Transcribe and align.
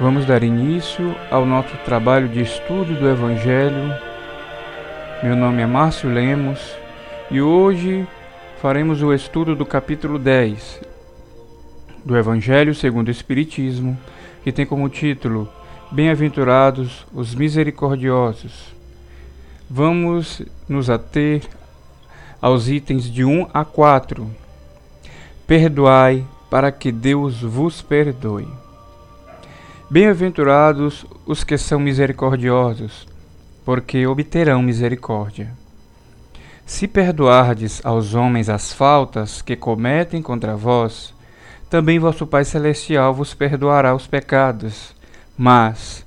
Vamos 0.00 0.24
dar 0.24 0.42
início 0.42 1.14
ao 1.30 1.44
nosso 1.44 1.76
trabalho 1.84 2.26
de 2.26 2.40
estudo 2.40 2.98
do 2.98 3.06
Evangelho. 3.06 3.94
Meu 5.22 5.36
nome 5.36 5.60
é 5.60 5.66
Márcio 5.66 6.08
Lemos 6.08 6.58
e 7.30 7.42
hoje 7.42 8.08
faremos 8.62 9.02
o 9.02 9.12
estudo 9.12 9.54
do 9.54 9.66
capítulo 9.66 10.18
10 10.18 10.80
do 12.02 12.16
Evangelho 12.16 12.74
segundo 12.74 13.08
o 13.08 13.10
Espiritismo, 13.10 13.98
que 14.42 14.50
tem 14.50 14.64
como 14.64 14.88
título 14.88 15.46
Bem-aventurados 15.90 17.06
os 17.12 17.34
misericordiosos. 17.34 18.74
Vamos 19.68 20.40
nos 20.66 20.88
ater 20.88 21.42
aos 22.40 22.68
itens 22.68 23.04
de 23.04 23.22
1 23.22 23.48
a 23.52 23.66
4. 23.66 24.26
Perdoai 25.46 26.24
para 26.48 26.72
que 26.72 26.90
Deus 26.90 27.42
vos 27.42 27.82
perdoe. 27.82 28.48
Bem-aventurados 29.92 31.04
os 31.26 31.42
que 31.42 31.58
são 31.58 31.80
misericordiosos, 31.80 33.08
porque 33.64 34.06
obterão 34.06 34.62
misericórdia. 34.62 35.50
Se 36.64 36.86
perdoardes 36.86 37.84
aos 37.84 38.14
homens 38.14 38.48
as 38.48 38.72
faltas 38.72 39.42
que 39.42 39.56
cometem 39.56 40.22
contra 40.22 40.54
vós, 40.54 41.12
também 41.68 41.98
vosso 41.98 42.24
Pai 42.24 42.44
Celestial 42.44 43.12
vos 43.12 43.34
perdoará 43.34 43.92
os 43.92 44.06
pecados. 44.06 44.94
Mas, 45.36 46.06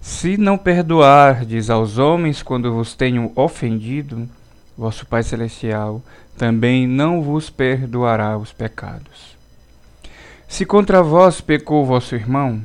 se 0.00 0.38
não 0.38 0.56
perdoardes 0.56 1.68
aos 1.68 1.98
homens 1.98 2.42
quando 2.42 2.72
vos 2.72 2.94
tenham 2.94 3.30
ofendido, 3.36 4.26
vosso 4.74 5.04
Pai 5.04 5.22
Celestial 5.22 6.00
também 6.38 6.86
não 6.86 7.20
vos 7.20 7.50
perdoará 7.50 8.38
os 8.38 8.54
pecados. 8.54 9.36
Se 10.48 10.64
contra 10.64 11.02
vós 11.02 11.42
pecou 11.42 11.84
vosso 11.84 12.14
irmão, 12.14 12.62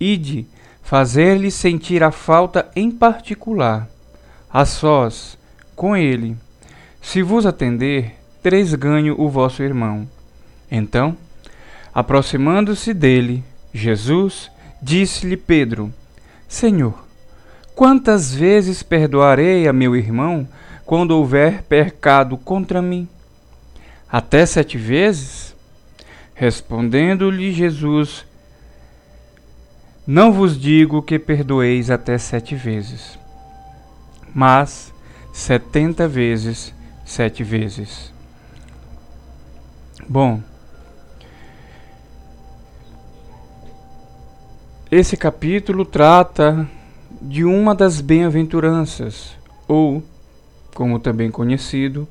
Ide, 0.00 0.46
fazer-lhe 0.82 1.50
sentir 1.50 2.02
a 2.02 2.10
falta 2.10 2.70
em 2.74 2.90
particular, 2.90 3.86
a 4.50 4.64
sós, 4.64 5.36
com 5.76 5.94
ele. 5.94 6.36
Se 7.02 7.22
vos 7.22 7.44
atender, 7.44 8.16
três 8.42 8.74
ganho 8.74 9.14
o 9.20 9.28
vosso 9.28 9.62
irmão. 9.62 10.08
Então, 10.70 11.16
aproximando-se 11.92 12.94
dele, 12.94 13.44
Jesus 13.74 14.50
disse-lhe 14.82 15.36
Pedro: 15.36 15.92
Senhor, 16.48 17.06
quantas 17.74 18.34
vezes 18.34 18.82
perdoarei 18.82 19.68
a 19.68 19.72
meu 19.72 19.94
irmão 19.94 20.48
quando 20.86 21.12
houver 21.12 21.62
pecado 21.62 22.36
contra 22.38 22.80
mim? 22.80 23.06
Até 24.10 24.44
sete 24.46 24.76
vezes? 24.76 25.54
Respondendo-lhe 26.34 27.52
Jesus, 27.52 28.24
não 30.06 30.32
vos 30.32 30.58
digo 30.58 31.02
que 31.02 31.18
perdoeis 31.18 31.90
até 31.90 32.18
sete 32.18 32.54
vezes, 32.54 33.18
mas 34.34 34.92
setenta 35.32 36.08
vezes 36.08 36.74
sete 37.04 37.42
vezes. 37.42 38.12
Bom, 40.08 40.40
esse 44.90 45.16
capítulo 45.16 45.84
trata 45.84 46.68
de 47.20 47.44
uma 47.44 47.74
das 47.74 48.00
bem-aventuranças, 48.00 49.36
ou, 49.68 50.02
como 50.74 50.98
também 50.98 51.30
conhecido, 51.30 52.08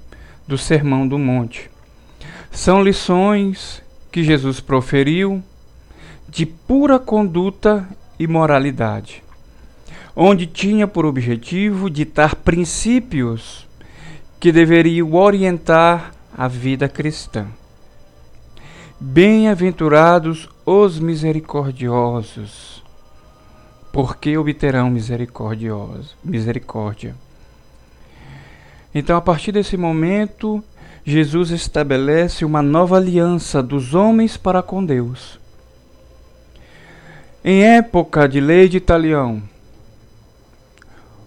do 0.48 0.58
Sermão 0.58 1.08
do 1.08 1.18
Monte. 1.18 1.70
São 2.52 2.84
lições 2.84 3.82
que 4.12 4.24
Jesus 4.24 4.60
proferiu 4.60 5.44
de 6.30 6.46
pura 6.46 7.00
conduta 7.00 7.88
e 8.20 8.28
moralidade, 8.28 9.24
onde 10.16 10.46
tinha 10.46 10.88
por 10.88 11.06
objetivo 11.06 11.90
ditar 11.90 12.36
princípios 12.36 13.68
que 14.40 14.52
deveriam 14.52 15.12
orientar 15.14 16.14
a 16.38 16.48
vida 16.48 16.88
cristã. 16.88 17.48
Bem-aventurados 19.00 20.48
os 20.66 21.00
misericordiosos, 21.00 22.84
porque 23.92 24.38
obterão 24.38 24.92
misericórdia. 24.92 27.16
Então, 28.94 29.18
a 29.18 29.22
partir 29.22 29.52
desse 29.52 29.76
momento, 29.78 30.64
Jesus 31.04 31.50
estabelece 31.50 32.46
uma 32.46 32.62
nova 32.62 32.98
aliança 32.98 33.64
dos 33.64 33.96
homens 33.96 34.38
para 34.38 34.62
com 34.62 34.86
Deus 34.86 35.39
em 37.44 37.64
época 37.64 38.28
de 38.28 38.40
lei 38.40 38.68
de 38.68 38.80
talião, 38.80 39.42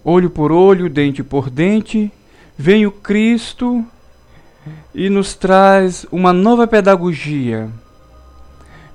olho 0.03 0.29
por 0.29 0.51
olho, 0.51 0.89
dente 0.89 1.23
por 1.23 1.49
dente, 1.49 2.11
vem 2.57 2.85
o 2.85 2.91
Cristo 2.91 3.83
e 4.93 5.09
nos 5.09 5.33
traz 5.33 6.05
uma 6.11 6.31
nova 6.31 6.67
pedagogia. 6.67 7.69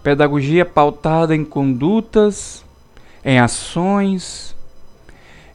Pedagogia 0.02 0.64
pautada 0.64 1.34
em 1.34 1.44
condutas, 1.44 2.64
em 3.24 3.38
ações, 3.38 4.54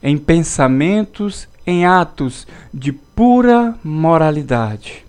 em 0.01 0.18
pensamentos, 0.18 1.47
em 1.66 1.85
atos 1.85 2.45
de 2.74 2.91
pura 2.91 3.74
moralidade. 3.84 5.06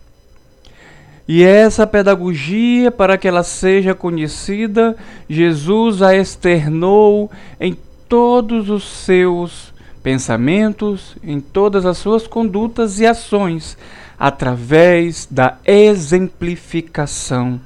E 1.27 1.43
essa 1.43 1.87
pedagogia, 1.87 2.91
para 2.91 3.17
que 3.17 3.27
ela 3.27 3.43
seja 3.43 3.95
conhecida, 3.95 4.95
Jesus 5.29 6.03
a 6.03 6.15
externou 6.15 7.31
em 7.59 7.77
todos 8.09 8.69
os 8.69 8.85
seus 8.85 9.73
pensamentos, 10.03 11.17
em 11.25 11.41
todas 11.41 11.87
as 11.87 11.97
suas 11.97 12.27
condutas 12.27 13.01
e 13.01 13.07
ações, 13.07 13.79
através 14.19 15.27
da 15.31 15.57
exemplificação 15.65 17.59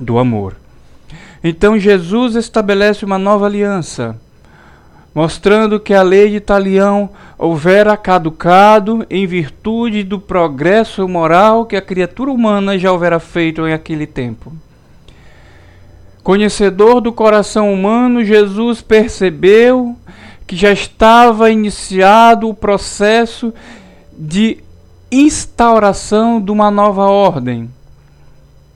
do 0.00 0.18
amor. 0.18 0.56
Então 1.42 1.76
Jesus 1.78 2.36
estabelece 2.36 3.04
uma 3.04 3.18
nova 3.18 3.46
aliança 3.46 4.16
mostrando 5.16 5.80
que 5.80 5.94
a 5.94 6.02
lei 6.02 6.30
de 6.30 6.40
Talião 6.40 7.08
houvera 7.38 7.96
caducado 7.96 9.06
em 9.10 9.26
virtude 9.26 10.02
do 10.02 10.18
progresso 10.18 11.06
moral 11.06 11.66
que 11.66 11.76
a 11.76 11.82
criatura 11.82 12.30
humana 12.30 12.78
já 12.78 12.90
houvera 12.90 13.20
feito 13.20 13.66
em 13.66 13.72
aquele 13.72 14.06
tempo. 14.06 14.52
Conhecedor 16.22 17.00
do 17.00 17.12
coração 17.12 17.72
humano, 17.72 18.24
Jesus 18.24 18.80
percebeu 18.80 19.94
que 20.46 20.56
já 20.56 20.72
estava 20.72 21.50
iniciado 21.50 22.48
o 22.48 22.54
processo 22.54 23.52
de 24.16 24.58
instauração 25.10 26.40
de 26.40 26.50
uma 26.50 26.70
nova 26.70 27.04
ordem, 27.04 27.70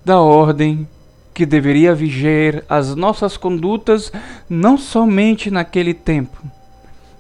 da 0.04 0.20
ordem 0.20 0.86
que 1.32 1.46
deveria 1.46 1.94
vigiar 1.94 2.62
as 2.68 2.94
nossas 2.94 3.36
condutas 3.36 4.12
não 4.48 4.76
somente 4.76 5.50
naquele 5.50 5.94
tempo, 5.94 6.38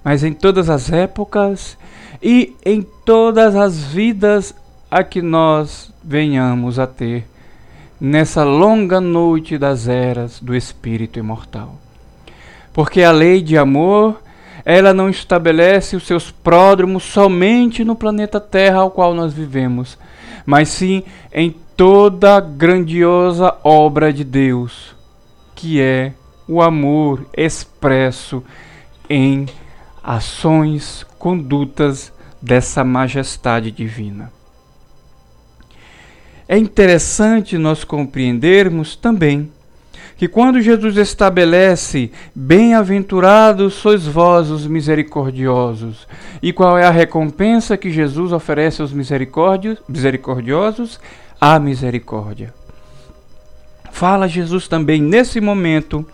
mas 0.04 0.24
em 0.24 0.32
todas 0.32 0.70
as 0.70 0.90
épocas 0.92 1.76
e 2.22 2.54
em 2.64 2.82
todas 2.82 3.54
as 3.56 3.82
vidas 3.82 4.54
a 4.90 5.04
que 5.04 5.22
nós 5.22 5.92
venhamos 6.02 6.78
a 6.78 6.86
ter 6.86 7.26
nessa 8.00 8.42
longa 8.42 9.00
noite 9.00 9.58
das 9.58 9.86
eras 9.86 10.40
do 10.40 10.54
espírito 10.54 11.18
imortal. 11.18 11.74
Porque 12.72 13.02
a 13.02 13.10
lei 13.10 13.42
de 13.42 13.58
amor, 13.58 14.20
ela 14.64 14.94
não 14.94 15.08
estabelece 15.08 15.96
os 15.96 16.06
seus 16.06 16.30
pródromos 16.30 17.02
somente 17.02 17.84
no 17.84 17.94
planeta 17.94 18.40
Terra 18.40 18.78
ao 18.78 18.90
qual 18.90 19.12
nós 19.12 19.34
vivemos, 19.34 19.98
mas 20.46 20.68
sim 20.68 21.02
em 21.32 21.54
toda 21.76 22.36
a 22.36 22.40
grandiosa 22.40 23.54
obra 23.62 24.12
de 24.12 24.24
Deus, 24.24 24.94
que 25.54 25.80
é 25.80 26.12
o 26.48 26.62
amor 26.62 27.26
expresso 27.36 28.42
em 29.08 29.46
ações, 30.02 31.04
condutas 31.18 32.12
dessa 32.40 32.84
majestade 32.84 33.70
divina. 33.70 34.32
É 36.48 36.58
interessante 36.58 37.56
nós 37.56 37.84
compreendermos 37.84 38.96
também 38.96 39.50
que 40.16 40.26
quando 40.28 40.60
Jesus 40.60 40.96
estabelece 40.98 42.12
bem-aventurados 42.34 43.74
sois 43.74 44.06
vós 44.06 44.50
os 44.50 44.66
misericordiosos, 44.66 46.06
e 46.42 46.52
qual 46.52 46.76
é 46.76 46.84
a 46.84 46.90
recompensa 46.90 47.76
que 47.76 47.90
Jesus 47.90 48.30
oferece 48.30 48.82
aos 48.82 48.92
misericordiosos? 48.92 51.00
A 51.40 51.58
misericórdia. 51.58 52.52
Fala 53.90 54.28
Jesus 54.28 54.68
também 54.68 55.00
nesse 55.00 55.40
momento 55.40 56.06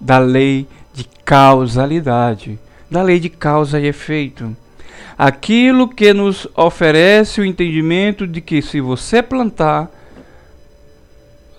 da 0.00 0.18
lei 0.18 0.68
de 0.92 1.04
causalidade, 1.24 2.58
da 2.94 3.02
lei 3.02 3.18
de 3.18 3.28
causa 3.28 3.80
e 3.80 3.86
efeito. 3.86 4.56
Aquilo 5.18 5.88
que 5.88 6.14
nos 6.14 6.46
oferece 6.54 7.40
o 7.40 7.44
entendimento 7.44 8.24
de 8.24 8.40
que 8.40 8.62
se 8.62 8.80
você 8.80 9.20
plantar, 9.20 9.90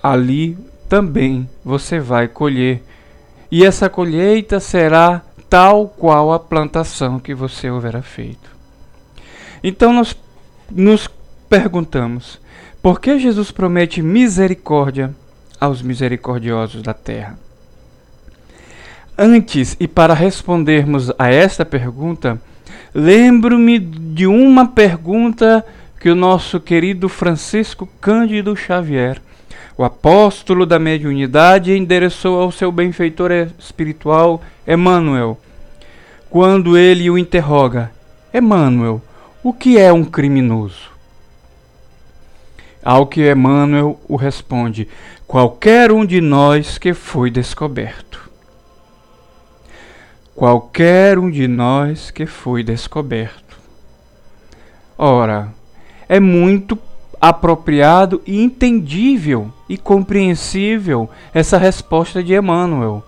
ali 0.01 0.57
também 0.87 1.49
você 1.63 1.99
vai 1.99 2.29
colher. 2.29 2.81
e 3.51 3.65
essa 3.65 3.89
colheita 3.89 4.59
será 4.59 5.21
tal 5.49 5.89
qual 5.89 6.31
a 6.31 6.39
plantação 6.39 7.19
que 7.19 7.33
você 7.33 7.69
houvera 7.69 8.01
feito. 8.01 8.49
Então 9.61 9.91
nós 9.91 10.15
nos 10.71 11.09
perguntamos: 11.49 12.39
por 12.81 12.99
que 13.01 13.19
Jesus 13.19 13.51
promete 13.51 14.01
misericórdia 14.01 15.13
aos 15.59 15.81
misericordiosos 15.81 16.81
da 16.81 16.93
terra? 16.93 17.44
Antes, 19.17 19.77
e 19.79 19.87
para 19.87 20.13
respondermos 20.13 21.09
a 21.17 21.31
esta 21.31 21.63
pergunta, 21.63 22.41
lembro-me 22.93 23.79
de 23.79 24.27
uma 24.27 24.67
pergunta 24.67 25.65
que 25.97 26.09
o 26.09 26.15
nosso 26.15 26.59
querido 26.59 27.07
Francisco 27.07 27.87
Cândido 28.01 28.53
Xavier, 28.57 29.21
o 29.77 29.85
apóstolo 29.85 30.65
da 30.65 30.77
mediunidade, 30.77 31.71
endereçou 31.71 32.41
ao 32.41 32.51
seu 32.51 32.73
benfeitor 32.73 33.31
espiritual 33.57 34.41
Emmanuel, 34.67 35.39
quando 36.29 36.77
ele 36.77 37.09
o 37.09 37.17
interroga: 37.17 37.91
Emmanuel, 38.33 39.01
o 39.41 39.53
que 39.53 39.77
é 39.77 39.93
um 39.93 40.03
criminoso? 40.03 40.91
Ao 42.83 43.07
que 43.07 43.31
Emmanuel 43.31 43.97
o 44.09 44.17
responde: 44.17 44.89
qualquer 45.25 45.89
um 45.89 46.05
de 46.05 46.19
nós 46.19 46.77
que 46.77 46.93
foi 46.93 47.31
descoberto. 47.31 48.24
Qualquer 50.35 51.17
um 51.17 51.31
de 51.31 51.47
nós 51.47 52.11
que 52.11 52.25
foi 52.25 52.61
descoberto. 52.61 53.57
Ora, 54.97 55.53
é 56.09 56.19
muito 56.19 56.77
apropriado 57.21 58.21
e 58.27 58.43
entendível 58.43 59.49
e 59.69 59.77
compreensível 59.77 61.09
essa 61.33 61.57
resposta 61.57 62.21
de 62.21 62.35
Emmanuel. 62.35 63.01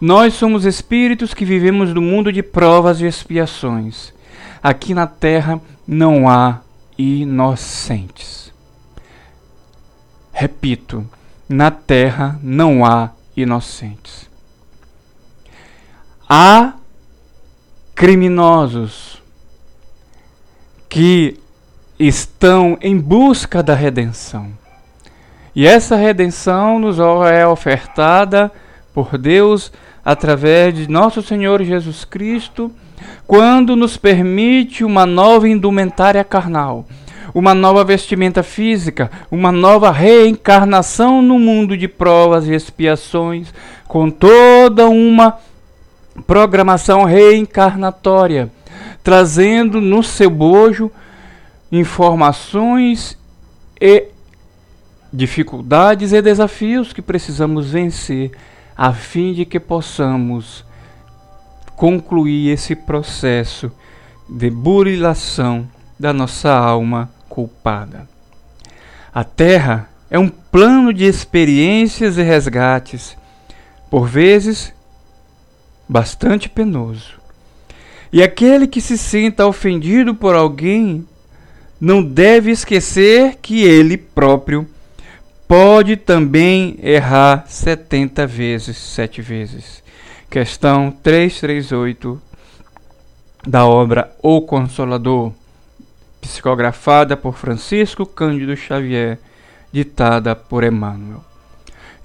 Nós 0.00 0.34
somos 0.34 0.64
espíritos 0.64 1.34
que 1.34 1.44
vivemos 1.44 1.92
no 1.92 2.00
mundo 2.00 2.32
de 2.32 2.42
provas 2.42 2.98
e 3.00 3.04
expiações. 3.04 4.14
Aqui 4.62 4.94
na 4.94 5.06
terra 5.06 5.60
não 5.86 6.28
há 6.28 6.60
inocentes. 6.96 8.50
Repito, 10.32 11.06
na 11.46 11.70
terra 11.70 12.40
não 12.42 12.86
há 12.86 13.10
inocentes. 13.36 14.33
Há 16.36 16.72
criminosos 17.94 19.22
que 20.88 21.38
estão 21.96 22.76
em 22.80 22.98
busca 22.98 23.62
da 23.62 23.72
redenção. 23.72 24.48
E 25.54 25.64
essa 25.64 25.94
redenção 25.94 26.80
nos 26.80 26.98
é 27.30 27.46
ofertada 27.46 28.50
por 28.92 29.16
Deus 29.16 29.70
através 30.04 30.74
de 30.74 30.90
nosso 30.90 31.22
Senhor 31.22 31.62
Jesus 31.62 32.04
Cristo, 32.04 32.68
quando 33.28 33.76
nos 33.76 33.96
permite 33.96 34.82
uma 34.82 35.06
nova 35.06 35.48
indumentária 35.48 36.24
carnal 36.24 36.84
uma 37.32 37.52
nova 37.52 37.82
vestimenta 37.84 38.42
física, 38.44 39.10
uma 39.28 39.50
nova 39.50 39.90
reencarnação 39.90 41.20
no 41.20 41.36
mundo 41.36 41.76
de 41.76 41.88
provas 41.88 42.46
e 42.46 42.54
expiações, 42.54 43.52
com 43.88 44.08
toda 44.08 44.88
uma 44.88 45.38
programação 46.22 47.04
reencarnatória, 47.04 48.50
trazendo 49.02 49.80
no 49.80 50.02
seu 50.02 50.30
bojo 50.30 50.90
informações 51.70 53.18
e 53.80 54.08
dificuldades 55.12 56.12
e 56.12 56.20
desafios 56.20 56.92
que 56.92 57.02
precisamos 57.02 57.70
vencer 57.70 58.32
a 58.76 58.92
fim 58.92 59.32
de 59.32 59.44
que 59.44 59.60
possamos 59.60 60.64
concluir 61.76 62.50
esse 62.50 62.74
processo 62.74 63.70
de 64.28 64.50
burilação 64.50 65.68
da 65.98 66.12
nossa 66.12 66.52
alma 66.52 67.10
culpada. 67.28 68.08
A 69.12 69.22
terra 69.22 69.88
é 70.10 70.18
um 70.18 70.28
plano 70.28 70.92
de 70.92 71.04
experiências 71.04 72.18
e 72.18 72.22
resgates, 72.22 73.16
por 73.88 74.06
vezes 74.08 74.73
bastante 75.88 76.48
penoso. 76.48 77.20
E 78.12 78.22
aquele 78.22 78.66
que 78.66 78.80
se 78.80 78.96
sinta 78.96 79.46
ofendido 79.46 80.14
por 80.14 80.34
alguém 80.34 81.06
não 81.80 82.02
deve 82.02 82.50
esquecer 82.50 83.36
que 83.42 83.64
ele 83.64 83.96
próprio 83.96 84.66
pode 85.48 85.96
também 85.96 86.78
errar 86.82 87.44
setenta 87.48 88.26
vezes, 88.26 88.76
sete 88.76 89.20
vezes. 89.20 89.82
Questão 90.30 90.90
338 90.90 92.20
da 93.46 93.66
obra 93.66 94.10
O 94.22 94.40
Consolador 94.40 95.32
psicografada 96.20 97.16
por 97.16 97.34
Francisco 97.34 98.06
Cândido 98.06 98.56
Xavier, 98.56 99.18
ditada 99.70 100.34
por 100.34 100.64
Emmanuel. 100.64 101.22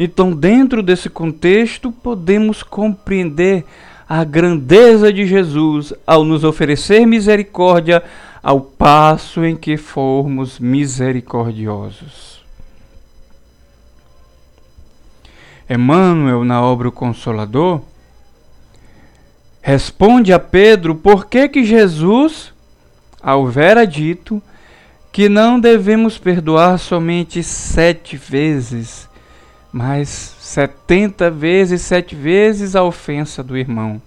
Então, 0.02 0.32
dentro 0.32 0.82
desse 0.82 1.10
contexto, 1.10 1.92
podemos 1.92 2.64
compreender 2.64 3.66
a 4.08 4.24
grandeza 4.24 5.12
de 5.12 5.26
Jesus 5.26 5.94
ao 6.08 6.24
nos 6.24 6.46
oferecer 6.46 7.06
misericórdia 7.06 8.02
ao 8.42 8.62
passo 8.62 9.44
em 9.44 9.58
que 9.58 9.76
formos 9.76 10.58
misericordiosos. 10.58 12.40
Emmanuel, 15.70 16.46
na 16.46 16.62
obra 16.62 16.88
O 16.88 16.92
Consolador, 16.92 17.82
responde 19.62 20.32
a 20.32 20.40
Pedro 20.40 20.96
por 20.96 21.26
que, 21.28 21.50
que 21.50 21.66
Jesus 21.66 22.54
houvera 23.22 23.86
dito 23.86 24.42
que 25.12 25.28
não 25.28 25.60
devemos 25.60 26.18
perdoar 26.18 26.80
somente 26.80 27.44
sete 27.44 28.16
vezes, 28.16 29.09
mas 29.72 30.36
setenta 30.40 31.30
vezes, 31.30 31.82
sete 31.82 32.16
vezes 32.16 32.76
a 32.76 32.84
ofensa 32.84 33.44
do 33.44 33.58
irmão. 33.58 34.02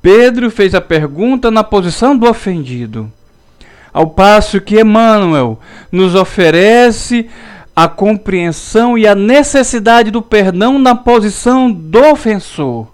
Pedro 0.00 0.50
fez 0.50 0.74
a 0.74 0.80
pergunta 0.80 1.50
na 1.50 1.62
posição 1.62 2.16
do 2.16 2.28
ofendido, 2.28 3.10
ao 3.92 4.08
passo 4.08 4.60
que 4.60 4.80
Emmanuel 4.80 5.58
nos 5.90 6.14
oferece 6.14 7.28
a 7.74 7.88
compreensão 7.88 8.98
e 8.98 9.06
a 9.06 9.14
necessidade 9.14 10.10
do 10.10 10.20
perdão 10.20 10.78
na 10.78 10.94
posição 10.94 11.70
do 11.70 12.00
ofensor 12.10 12.88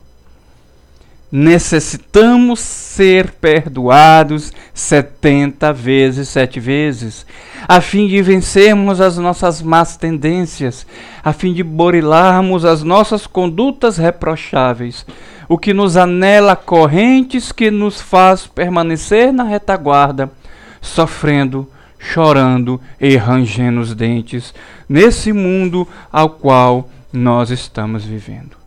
necessitamos 1.30 2.60
ser 2.60 3.32
perdoados 3.32 4.52
setenta 4.72 5.72
vezes, 5.72 6.28
sete 6.28 6.58
vezes, 6.58 7.26
a 7.66 7.80
fim 7.80 8.08
de 8.08 8.22
vencermos 8.22 9.00
as 9.00 9.18
nossas 9.18 9.60
más 9.60 9.96
tendências, 9.96 10.86
a 11.22 11.32
fim 11.32 11.52
de 11.52 11.62
borilarmos 11.62 12.64
as 12.64 12.82
nossas 12.82 13.26
condutas 13.26 13.98
reprocháveis, 13.98 15.04
o 15.48 15.58
que 15.58 15.74
nos 15.74 15.96
anela 15.96 16.56
correntes 16.56 17.52
que 17.52 17.70
nos 17.70 18.00
faz 18.00 18.46
permanecer 18.46 19.32
na 19.32 19.44
retaguarda, 19.44 20.30
sofrendo, 20.80 21.68
chorando 21.98 22.80
e 23.00 23.16
rangendo 23.16 23.80
os 23.80 23.94
dentes 23.94 24.54
nesse 24.88 25.32
mundo 25.32 25.86
ao 26.12 26.30
qual 26.30 26.88
nós 27.12 27.50
estamos 27.50 28.04
vivendo. 28.04 28.57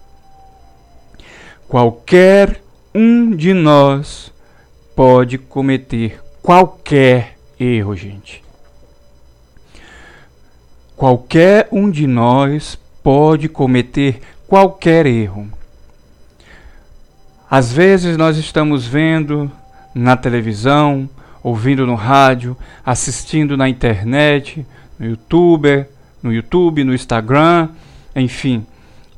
Qualquer 1.71 2.61
um 2.93 3.33
de 3.33 3.53
nós 3.53 4.29
pode 4.93 5.37
cometer 5.37 6.21
qualquer 6.41 7.37
erro, 7.57 7.95
gente. 7.95 8.43
Qualquer 10.97 11.69
um 11.71 11.89
de 11.89 12.05
nós 12.07 12.77
pode 13.01 13.47
cometer 13.47 14.19
qualquer 14.49 15.05
erro. 15.05 15.49
Às 17.49 17.71
vezes 17.71 18.17
nós 18.17 18.35
estamos 18.35 18.85
vendo 18.85 19.49
na 19.95 20.17
televisão, 20.17 21.09
ouvindo 21.41 21.87
no 21.87 21.95
rádio, 21.95 22.57
assistindo 22.85 23.55
na 23.55 23.69
internet, 23.69 24.67
no 24.99 25.05
YouTube, 25.05 25.85
no 26.21 26.33
YouTube, 26.33 26.83
no 26.83 26.93
Instagram, 26.93 27.69
enfim, 28.13 28.67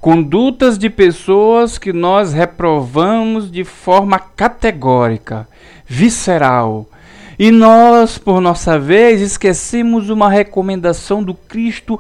condutas 0.04 0.78
de 0.78 0.90
pessoas 0.90 1.78
que 1.78 1.94
nós 1.94 2.34
reprovamos 2.34 3.50
de 3.50 3.64
forma 3.64 4.20
categórica, 4.20 5.48
visceral. 5.88 6.86
E 7.40 7.50
nós, 7.50 8.18
por 8.18 8.42
nossa 8.42 8.78
vez, 8.78 9.22
esquecemos 9.22 10.10
uma 10.10 10.30
recomendação 10.30 11.24
do 11.24 11.34
Cristo 11.34 11.98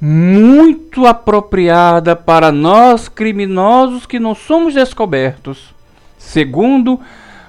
muito 0.00 1.04
apropriada 1.06 2.16
para 2.16 2.50
nós 2.50 3.06
criminosos 3.06 4.06
que 4.06 4.18
não 4.18 4.34
somos 4.34 4.72
descobertos, 4.72 5.74
segundo 6.16 6.98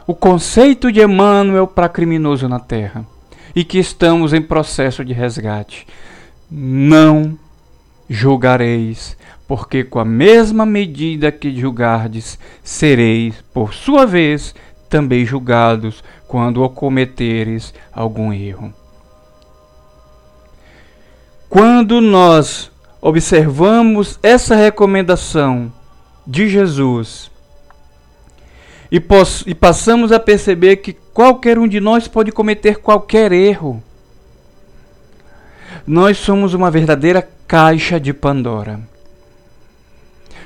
o 0.05 0.13
conceito 0.13 0.91
de 0.91 1.01
Emmanuel 1.01 1.65
para 1.65 1.87
criminoso 1.87 2.49
na 2.49 2.59
terra, 2.59 3.05
e 3.55 3.63
que 3.63 3.79
estamos 3.79 4.33
em 4.33 4.41
processo 4.41 5.05
de 5.05 5.13
resgate. 5.13 5.87
Não 6.51 7.39
julgareis 8.09 9.15
porque 9.55 9.83
com 9.83 9.99
a 9.99 10.03
mesma 10.03 10.65
medida 10.65 11.31
que 11.31 11.55
julgardes, 11.55 12.39
sereis, 12.63 13.35
por 13.53 13.71
sua 13.71 14.03
vez, 14.03 14.55
também 14.89 15.27
julgados 15.27 16.03
quando 16.27 16.67
cometeres 16.69 17.71
algum 17.93 18.33
erro. 18.33 18.73
Quando 21.47 22.01
nós 22.01 22.71
observamos 22.99 24.17
essa 24.23 24.55
recomendação 24.55 25.71
de 26.25 26.49
Jesus 26.49 27.29
e, 28.91 28.99
e, 29.45 29.53
passamos 29.53 30.11
a 30.11 30.19
perceber 30.19 30.77
que 30.77 30.93
qualquer 31.13 31.59
um 31.59 31.67
de 31.67 31.79
nós 31.79 32.07
pode 32.07 32.31
cometer 32.31 32.77
qualquer 32.77 33.31
erro, 33.31 33.83
nós 35.85 36.17
somos 36.17 36.55
uma 36.55 36.71
verdadeira 36.71 37.29
caixa 37.47 37.99
de 37.99 38.11
Pandora. 38.11 38.91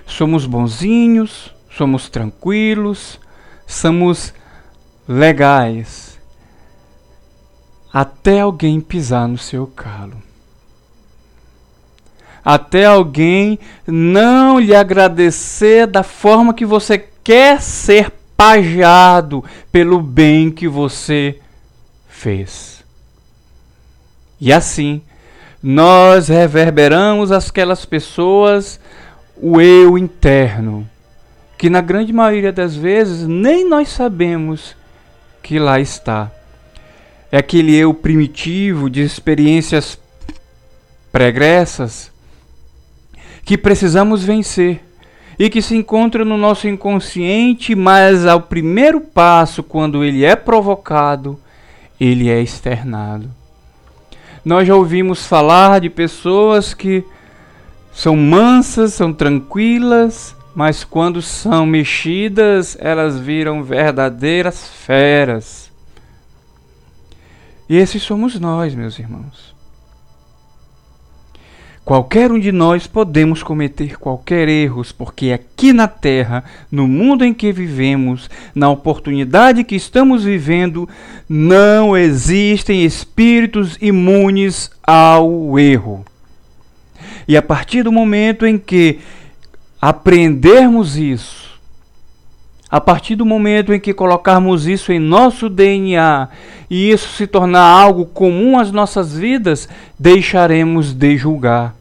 Somos 0.07 0.45
bonzinhos, 0.45 1.53
somos 1.69 2.09
tranquilos, 2.09 3.19
somos 3.67 4.33
legais, 5.07 6.17
até 7.93 8.39
alguém 8.39 8.81
pisar 8.81 9.27
no 9.27 9.37
seu 9.37 9.67
calo. 9.67 10.21
Até 12.43 12.85
alguém 12.85 13.59
não 13.85 14.57
lhe 14.57 14.73
agradecer 14.73 15.85
da 15.85 16.01
forma 16.01 16.53
que 16.53 16.65
você 16.65 16.97
quer 16.97 17.61
ser 17.61 18.09
pajeado 18.37 19.43
pelo 19.69 19.99
bem 19.99 20.49
que 20.49 20.67
você 20.67 21.39
fez. 22.07 22.83
E 24.39 24.53
assim, 24.53 25.01
nós 25.61 26.29
reverberamos 26.29 27.31
aquelas 27.31 27.83
pessoas 27.83 28.79
o 29.41 29.61
eu 29.61 29.97
interno, 29.97 30.87
que 31.57 31.69
na 31.69 31.81
grande 31.81 32.11
maioria 32.13 32.51
das 32.51 32.75
vezes 32.75 33.27
nem 33.27 33.67
nós 33.67 33.89
sabemos 33.89 34.75
que 35.41 35.59
lá 35.59 35.79
está. 35.79 36.31
É 37.31 37.37
aquele 37.37 37.75
eu 37.75 37.93
primitivo 37.93 38.89
de 38.89 39.01
experiências 39.01 39.99
pregressas 41.11 42.11
que 43.43 43.57
precisamos 43.57 44.23
vencer 44.23 44.83
e 45.39 45.49
que 45.49 45.61
se 45.61 45.75
encontra 45.75 46.25
no 46.25 46.37
nosso 46.37 46.67
inconsciente, 46.67 47.75
mas 47.75 48.25
ao 48.25 48.41
primeiro 48.41 48.99
passo, 48.99 49.61
quando 49.61 50.03
ele 50.03 50.25
é 50.25 50.35
provocado, 50.35 51.39
ele 51.99 52.29
é 52.29 52.41
externado. 52.41 53.29
Nós 54.43 54.67
já 54.67 54.75
ouvimos 54.75 55.25
falar 55.25 55.79
de 55.79 55.89
pessoas 55.89 56.73
que 56.73 57.03
são 57.97 58.15
mansas, 58.15 58.93
são 58.93 59.11
tranquilas, 59.11 60.35
mas 60.53 60.83
quando 60.83 61.19
são 61.19 61.65
mexidas, 61.65 62.77
elas 62.79 63.17
viram 63.19 63.63
verdadeiras 63.63 64.67
feras. 64.67 65.71
E 67.67 67.75
esses 67.75 68.03
somos 68.03 68.39
nós, 68.39 68.75
meus 68.75 68.99
irmãos. 68.99 69.51
Qualquer 71.83 72.31
um 72.31 72.37
de 72.37 72.51
nós 72.51 72.85
podemos 72.85 73.41
cometer 73.41 73.97
qualquer 73.97 74.47
erros, 74.47 74.91
porque 74.91 75.31
aqui 75.31 75.73
na 75.73 75.87
Terra, 75.87 76.43
no 76.71 76.87
mundo 76.87 77.25
em 77.25 77.33
que 77.33 77.51
vivemos, 77.51 78.29
na 78.53 78.69
oportunidade 78.69 79.63
que 79.63 79.75
estamos 79.75 80.23
vivendo, 80.23 80.87
não 81.27 81.97
existem 81.97 82.85
espíritos 82.85 83.75
imunes 83.81 84.69
ao 84.83 85.57
erro. 85.57 86.05
E 87.27 87.35
a 87.35 87.41
partir 87.41 87.83
do 87.83 87.91
momento 87.91 88.45
em 88.45 88.57
que 88.57 88.99
aprendermos 89.81 90.95
isso, 90.95 91.47
a 92.69 92.81
partir 92.81 93.15
do 93.15 93.25
momento 93.25 93.73
em 93.73 93.79
que 93.79 93.93
colocarmos 93.93 94.67
isso 94.67 94.91
em 94.91 94.99
nosso 94.99 95.49
DNA 95.49 96.27
e 96.69 96.91
isso 96.91 97.13
se 97.15 97.25
tornar 97.25 97.61
algo 97.61 98.05
comum 98.05 98.59
às 98.59 98.71
nossas 98.71 99.15
vidas, 99.17 99.69
deixaremos 99.97 100.93
de 100.93 101.17
julgar. 101.17 101.75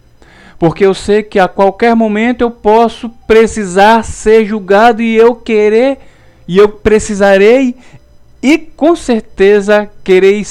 Porque 0.58 0.86
eu 0.86 0.94
sei 0.94 1.22
que 1.22 1.38
a 1.38 1.48
qualquer 1.48 1.94
momento 1.94 2.40
eu 2.40 2.50
posso 2.50 3.10
precisar 3.26 4.04
ser 4.04 4.46
julgado 4.46 5.02
e 5.02 5.16
eu 5.16 5.34
querer, 5.34 5.98
e 6.46 6.56
eu 6.56 6.68
precisarei, 6.68 7.74
e 8.42 8.56
com 8.56 8.94
certeza 8.94 9.90
querei, 10.04 10.46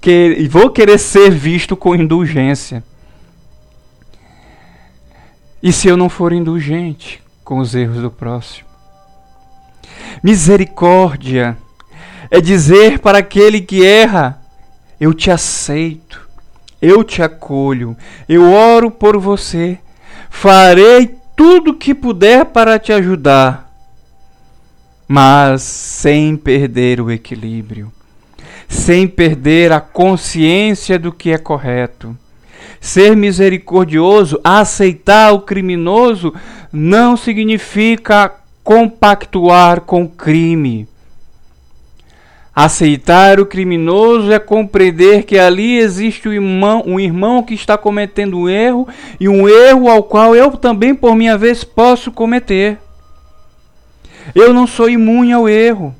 que, 0.00 0.46
vou 0.50 0.70
querer 0.70 0.98
ser 0.98 1.30
visto 1.30 1.74
com 1.74 1.94
indulgência. 1.94 2.84
E 5.62 5.72
se 5.72 5.88
eu 5.88 5.96
não 5.96 6.08
for 6.08 6.32
indulgente 6.32 7.22
com 7.42 7.58
os 7.58 7.74
erros 7.74 8.02
do 8.02 8.10
próximo? 8.10 8.66
Misericórdia 10.22 11.56
é 12.30 12.40
dizer 12.40 12.98
para 12.98 13.18
aquele 13.18 13.60
que 13.60 13.84
erra: 13.84 14.40
Eu 15.00 15.14
te 15.14 15.30
aceito, 15.30 16.28
eu 16.80 17.02
te 17.02 17.22
acolho, 17.22 17.96
eu 18.28 18.50
oro 18.50 18.90
por 18.90 19.18
você, 19.18 19.78
farei 20.28 21.16
tudo 21.34 21.70
o 21.70 21.76
que 21.76 21.94
puder 21.94 22.46
para 22.46 22.78
te 22.78 22.92
ajudar, 22.92 23.72
mas 25.08 25.62
sem 25.62 26.36
perder 26.36 27.00
o 27.00 27.10
equilíbrio, 27.10 27.92
sem 28.68 29.08
perder 29.08 29.72
a 29.72 29.80
consciência 29.80 30.98
do 30.98 31.12
que 31.12 31.30
é 31.30 31.38
correto 31.38 32.16
Ser 32.80 33.16
misericordioso, 33.16 34.40
aceitar 34.42 35.32
o 35.32 35.40
criminoso, 35.40 36.32
não 36.72 37.16
significa 37.16 38.32
compactuar 38.62 39.82
com 39.82 40.02
o 40.02 40.08
crime. 40.08 40.88
Aceitar 42.54 43.38
o 43.38 43.44
criminoso 43.44 44.32
é 44.32 44.38
compreender 44.38 45.24
que 45.24 45.38
ali 45.38 45.76
existe 45.76 46.26
um 46.26 46.32
irmão, 46.32 46.82
um 46.86 46.98
irmão 46.98 47.42
que 47.42 47.52
está 47.52 47.76
cometendo 47.76 48.38
um 48.38 48.48
erro 48.48 48.88
e 49.20 49.28
um 49.28 49.46
erro 49.46 49.90
ao 49.90 50.02
qual 50.02 50.34
eu 50.34 50.50
também, 50.52 50.94
por 50.94 51.14
minha 51.14 51.36
vez, 51.36 51.62
posso 51.64 52.10
cometer. 52.10 52.78
Eu 54.34 54.54
não 54.54 54.66
sou 54.66 54.88
imune 54.88 55.32
ao 55.32 55.46
erro. 55.46 55.94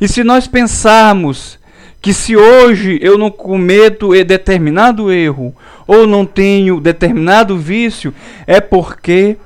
E 0.00 0.06
se 0.06 0.22
nós 0.22 0.46
pensarmos 0.46 1.58
que 2.00 2.12
se 2.12 2.36
hoje 2.36 2.98
eu 3.02 3.18
não 3.18 3.30
cometo 3.30 4.10
determinado 4.24 5.10
erro 5.10 5.54
ou 5.86 6.06
não 6.06 6.24
tenho 6.24 6.80
determinado 6.80 7.58
vício, 7.58 8.14
é 8.46 8.60
porque 8.60 9.36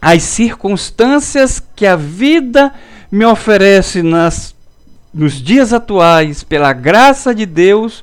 as 0.00 0.22
circunstâncias 0.22 1.62
que 1.76 1.86
a 1.86 1.96
vida 1.96 2.72
me 3.10 3.24
oferece 3.24 4.02
nas, 4.02 4.54
nos 5.12 5.34
dias 5.34 5.72
atuais, 5.72 6.42
pela 6.42 6.72
graça 6.72 7.34
de 7.34 7.46
Deus, 7.46 8.02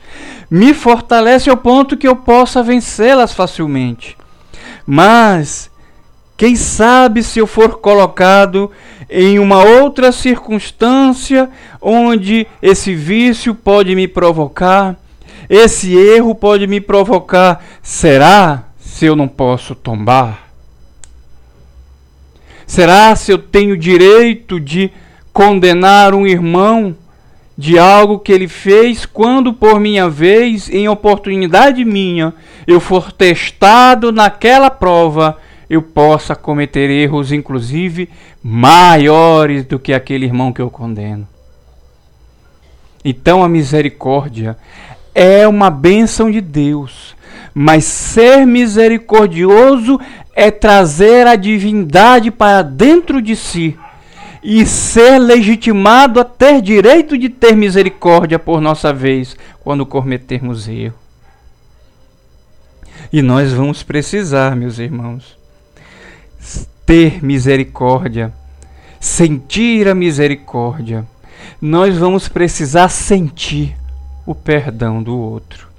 me 0.49 0.73
fortalece 0.73 1.49
ao 1.49 1.57
ponto 1.57 1.97
que 1.97 2.07
eu 2.07 2.15
possa 2.15 2.63
vencê-las 2.63 3.33
facilmente. 3.33 4.15
Mas 4.85 5.69
quem 6.39 6.55
sabe 6.55 7.21
se 7.21 7.37
eu 7.37 7.45
for 7.45 7.79
colocado 7.79 8.71
em 9.09 9.39
uma 9.39 9.61
outra 9.61 10.09
circunstância 10.09 11.49
onde 11.81 12.47
esse 12.61 12.95
vício 12.95 13.53
pode 13.53 13.93
me 13.93 14.07
provocar, 14.07 14.95
esse 15.49 15.93
erro 15.93 16.33
pode 16.33 16.65
me 16.65 16.79
provocar. 16.79 17.61
Será 17.83 18.63
se 18.79 19.05
eu 19.05 19.17
não 19.17 19.27
posso 19.27 19.75
tombar? 19.75 20.47
Será 22.65 23.13
se 23.17 23.33
eu 23.33 23.37
tenho 23.37 23.75
direito 23.75 24.61
de 24.61 24.89
condenar 25.33 26.15
um 26.15 26.25
irmão 26.25 26.95
de 27.57 27.77
algo 27.77 28.17
que 28.17 28.31
ele 28.31 28.47
fez 28.47 29.05
quando, 29.05 29.51
por 29.51 29.77
minha 29.77 30.09
vez, 30.09 30.69
em 30.69 30.87
oportunidade 30.87 31.83
minha, 31.83 32.33
eu 32.65 32.79
for 32.79 33.11
testado 33.11 34.13
naquela 34.13 34.69
prova 34.69 35.37
eu 35.69 35.81
possa 35.81 36.35
cometer 36.35 36.89
erros, 36.89 37.31
inclusive 37.31 38.09
maiores 38.43 39.65
do 39.65 39.77
que 39.77 39.93
aquele 39.93 40.25
irmão 40.25 40.51
que 40.51 40.61
eu 40.61 40.69
condeno. 40.69 41.27
Então 43.05 43.43
a 43.43 43.49
misericórdia 43.49 44.57
é 45.13 45.47
uma 45.47 45.69
bênção 45.69 46.31
de 46.31 46.41
Deus, 46.41 47.15
mas 47.53 47.85
ser 47.85 48.45
misericordioso 48.45 49.99
é 50.33 50.49
trazer 50.49 51.27
a 51.27 51.35
divindade 51.35 52.31
para 52.31 52.61
dentro 52.61 53.21
de 53.21 53.35
si 53.35 53.77
e 54.43 54.65
ser 54.65 55.19
legitimado 55.19 56.19
a 56.19 56.23
ter 56.23 56.61
direito 56.61 57.17
de 57.17 57.29
ter 57.29 57.55
misericórdia 57.55 58.39
por 58.39 58.61
nossa 58.61 58.93
vez 58.93 59.35
quando 59.61 59.85
cometermos 59.85 60.67
erro. 60.67 60.95
E 63.11 63.21
nós 63.21 63.51
vamos 63.51 63.81
precisar, 63.81 64.55
meus 64.55 64.77
irmãos, 64.77 65.38
ter 66.85 67.23
misericórdia, 67.23 68.33
sentir 68.99 69.87
a 69.87 69.95
misericórdia, 69.95 71.05
nós 71.61 71.97
vamos 71.97 72.27
precisar 72.27 72.89
sentir 72.89 73.75
o 74.25 74.33
perdão 74.33 75.01
do 75.01 75.17
outro. 75.17 75.69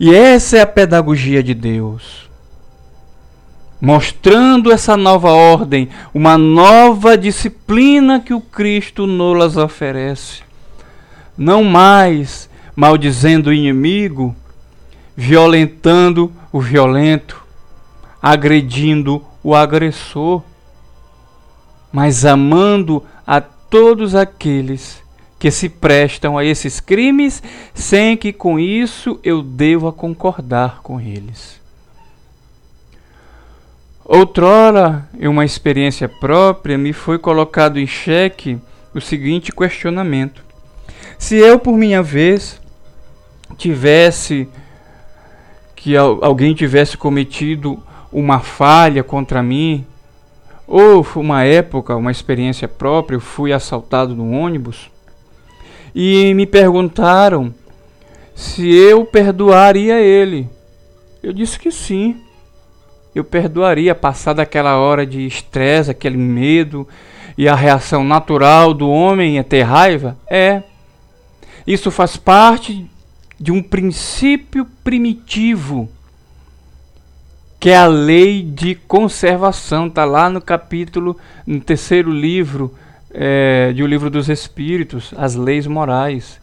E 0.00 0.14
essa 0.14 0.58
é 0.58 0.60
a 0.60 0.66
pedagogia 0.66 1.42
de 1.42 1.54
Deus. 1.54 2.28
Mostrando 3.80 4.72
essa 4.72 4.96
nova 4.96 5.30
ordem, 5.30 5.88
uma 6.12 6.36
nova 6.36 7.16
disciplina 7.16 8.20
que 8.20 8.34
o 8.34 8.40
Cristo 8.40 9.06
nos 9.06 9.56
oferece. 9.56 10.42
Não 11.36 11.62
mais 11.64 12.48
maldizendo 12.74 13.50
o 13.50 13.52
inimigo, 13.52 14.34
violentando 15.16 16.32
o 16.52 16.60
violento, 16.60 17.47
agredindo 18.20 19.24
o 19.42 19.54
agressor, 19.54 20.42
mas 21.92 22.24
amando 22.24 23.04
a 23.26 23.40
todos 23.40 24.14
aqueles 24.14 25.02
que 25.38 25.50
se 25.50 25.68
prestam 25.68 26.36
a 26.36 26.44
esses 26.44 26.80
crimes, 26.80 27.42
sem 27.72 28.16
que 28.16 28.32
com 28.32 28.58
isso 28.58 29.20
eu 29.22 29.42
deva 29.42 29.92
concordar 29.92 30.80
com 30.82 31.00
eles. 31.00 31.58
Outrora, 34.04 35.06
em 35.18 35.28
uma 35.28 35.44
experiência 35.44 36.08
própria, 36.08 36.78
me 36.78 36.92
foi 36.92 37.18
colocado 37.18 37.78
em 37.78 37.86
xeque 37.86 38.58
o 38.94 39.00
seguinte 39.00 39.52
questionamento: 39.52 40.42
se 41.18 41.36
eu, 41.36 41.58
por 41.58 41.76
minha 41.76 42.02
vez, 42.02 42.60
tivesse 43.56 44.48
que 45.76 45.96
alguém 45.96 46.54
tivesse 46.54 46.96
cometido 46.96 47.82
uma 48.12 48.40
falha 48.40 49.02
contra 49.02 49.42
mim, 49.42 49.84
ou 50.66 51.06
uma 51.16 51.44
época, 51.44 51.96
uma 51.96 52.10
experiência 52.10 52.68
própria, 52.68 53.16
eu 53.16 53.20
fui 53.20 53.52
assaltado 53.52 54.14
no 54.14 54.30
ônibus, 54.30 54.90
e 55.94 56.32
me 56.34 56.46
perguntaram 56.46 57.54
se 58.34 58.68
eu 58.72 59.04
perdoaria 59.04 59.98
ele. 60.00 60.48
Eu 61.22 61.32
disse 61.32 61.58
que 61.58 61.72
sim. 61.72 62.16
Eu 63.14 63.24
perdoaria, 63.24 63.94
passada 63.94 64.42
aquela 64.42 64.76
hora 64.76 65.04
de 65.04 65.26
estresse, 65.26 65.90
aquele 65.90 66.16
medo 66.16 66.86
e 67.36 67.48
a 67.48 67.54
reação 67.54 68.04
natural 68.04 68.72
do 68.72 68.88
homem 68.88 69.38
é 69.38 69.42
ter 69.42 69.62
raiva. 69.62 70.16
É. 70.28 70.62
Isso 71.66 71.90
faz 71.90 72.16
parte 72.16 72.88
de 73.40 73.50
um 73.50 73.62
princípio 73.62 74.66
primitivo 74.84 75.88
que 77.60 77.70
é 77.70 77.76
a 77.76 77.86
lei 77.86 78.42
de 78.42 78.74
conservação. 78.74 79.86
Está 79.86 80.04
lá 80.04 80.30
no 80.30 80.40
capítulo, 80.40 81.16
no 81.46 81.60
terceiro 81.60 82.10
livro 82.10 82.74
é, 83.12 83.72
de 83.72 83.82
O 83.82 83.86
Livro 83.86 84.10
dos 84.10 84.28
Espíritos, 84.28 85.12
as 85.16 85.34
leis 85.34 85.66
morais. 85.66 86.40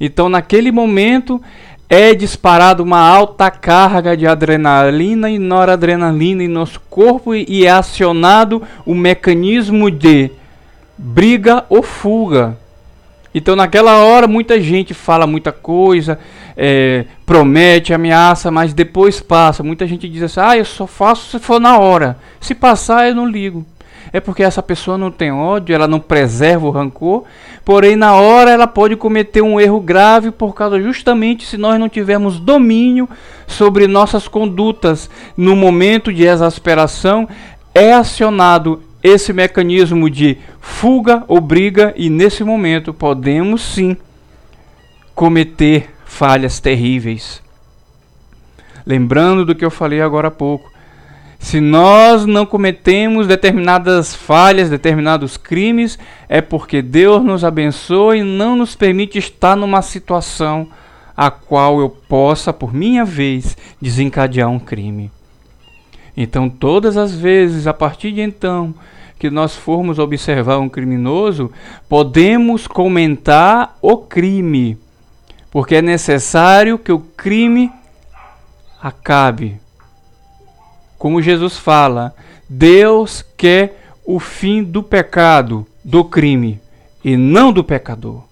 Então, 0.00 0.28
naquele 0.28 0.72
momento, 0.72 1.40
é 1.88 2.14
disparada 2.14 2.82
uma 2.82 2.98
alta 2.98 3.50
carga 3.50 4.16
de 4.16 4.26
adrenalina 4.26 5.30
e 5.30 5.38
noradrenalina 5.38 6.42
em 6.42 6.48
nosso 6.48 6.80
corpo 6.90 7.34
e 7.34 7.64
é 7.64 7.70
acionado 7.70 8.62
o 8.84 8.94
mecanismo 8.94 9.90
de 9.90 10.30
briga 10.98 11.64
ou 11.68 11.82
fuga. 11.82 12.58
Então, 13.36 13.54
naquela 13.54 13.98
hora, 13.98 14.26
muita 14.26 14.58
gente 14.58 14.94
fala 14.94 15.26
muita 15.26 15.52
coisa, 15.52 16.18
é, 16.56 17.04
promete, 17.26 17.92
ameaça, 17.92 18.50
mas 18.50 18.72
depois 18.72 19.20
passa. 19.20 19.62
Muita 19.62 19.86
gente 19.86 20.08
diz 20.08 20.22
assim: 20.22 20.40
ah, 20.40 20.56
eu 20.56 20.64
só 20.64 20.86
faço 20.86 21.30
se 21.30 21.38
for 21.38 21.60
na 21.60 21.78
hora. 21.78 22.16
Se 22.40 22.54
passar, 22.54 23.06
eu 23.08 23.14
não 23.14 23.28
ligo 23.28 23.66
é 24.12 24.20
porque 24.20 24.42
essa 24.42 24.62
pessoa 24.62 24.96
não 24.96 25.10
tem 25.10 25.30
ódio, 25.30 25.74
ela 25.74 25.86
não 25.86 26.00
preserva 26.00 26.66
o 26.66 26.70
rancor, 26.70 27.24
porém 27.64 27.96
na 27.96 28.14
hora 28.14 28.50
ela 28.50 28.66
pode 28.66 28.96
cometer 28.96 29.42
um 29.42 29.60
erro 29.60 29.80
grave 29.80 30.30
por 30.30 30.54
causa 30.54 30.80
justamente 30.80 31.44
se 31.44 31.58
nós 31.58 31.78
não 31.78 31.88
tivermos 31.88 32.38
domínio 32.38 33.08
sobre 33.46 33.86
nossas 33.86 34.28
condutas 34.28 35.10
no 35.36 35.54
momento 35.54 36.12
de 36.12 36.24
exasperação, 36.24 37.28
é 37.74 37.92
acionado 37.92 38.82
esse 39.02 39.32
mecanismo 39.32 40.08
de 40.08 40.38
fuga 40.66 41.24
ou 41.26 41.40
briga 41.40 41.94
e 41.96 42.10
nesse 42.10 42.44
momento 42.44 42.92
podemos 42.92 43.62
sim 43.62 43.96
cometer 45.14 45.94
falhas 46.04 46.60
terríveis. 46.60 47.40
Lembrando 48.84 49.46
do 49.46 49.54
que 49.54 49.64
eu 49.64 49.70
falei 49.70 50.02
agora 50.02 50.28
há 50.28 50.30
pouco, 50.30 50.70
se 51.38 51.60
nós 51.60 52.26
não 52.26 52.44
cometemos 52.44 53.26
determinadas 53.26 54.14
falhas, 54.14 54.68
determinados 54.68 55.38
crimes, 55.38 55.98
é 56.28 56.42
porque 56.42 56.82
Deus 56.82 57.24
nos 57.24 57.42
abençoa 57.42 58.16
e 58.16 58.22
não 58.22 58.54
nos 58.54 58.76
permite 58.76 59.18
estar 59.18 59.56
numa 59.56 59.80
situação 59.80 60.68
a 61.16 61.30
qual 61.30 61.80
eu 61.80 61.88
possa, 61.88 62.52
por 62.52 62.74
minha 62.74 63.04
vez, 63.04 63.56
desencadear 63.80 64.50
um 64.50 64.58
crime. 64.58 65.10
Então, 66.16 66.48
todas 66.48 66.96
as 66.96 67.14
vezes, 67.14 67.66
a 67.66 67.74
partir 67.74 68.12
de 68.12 68.22
então, 68.22 68.74
que 69.18 69.30
nós 69.30 69.54
formos 69.54 69.98
observar 69.98 70.58
um 70.58 70.68
criminoso, 70.68 71.50
podemos 71.88 72.66
comentar 72.66 73.76
o 73.82 73.98
crime, 73.98 74.78
porque 75.50 75.76
é 75.76 75.82
necessário 75.82 76.78
que 76.78 76.92
o 76.92 77.00
crime 77.00 77.70
acabe. 78.80 79.60
Como 80.98 81.20
Jesus 81.20 81.58
fala, 81.58 82.14
Deus 82.48 83.24
quer 83.36 83.82
o 84.04 84.18
fim 84.18 84.62
do 84.62 84.82
pecado, 84.82 85.66
do 85.84 86.04
crime, 86.04 86.60
e 87.04 87.16
não 87.16 87.52
do 87.52 87.62
pecador, 87.62 88.24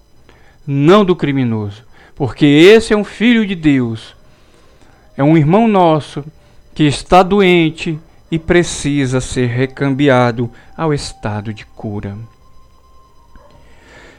não 0.67 1.05
do 1.05 1.15
criminoso, 1.15 1.85
porque 2.15 2.47
esse 2.47 2.93
é 2.93 2.97
um 2.97 3.05
filho 3.05 3.47
de 3.47 3.55
Deus, 3.55 4.17
é 5.17 5.23
um 5.23 5.37
irmão 5.37 5.69
nosso 5.69 6.25
que 6.75 6.83
está 6.83 7.23
doente 7.23 7.99
e 8.31 8.39
precisa 8.39 9.21
ser 9.21 9.47
recambiado 9.47 10.51
ao 10.77 10.93
estado 10.93 11.55
de 11.55 11.65
cura. 11.65 12.17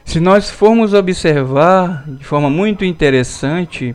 Se 0.04 0.20
nós 0.20 0.48
formos 0.48 0.94
observar 0.94 2.04
de 2.06 2.24
forma 2.24 2.48
muito 2.48 2.84
interessante, 2.84 3.94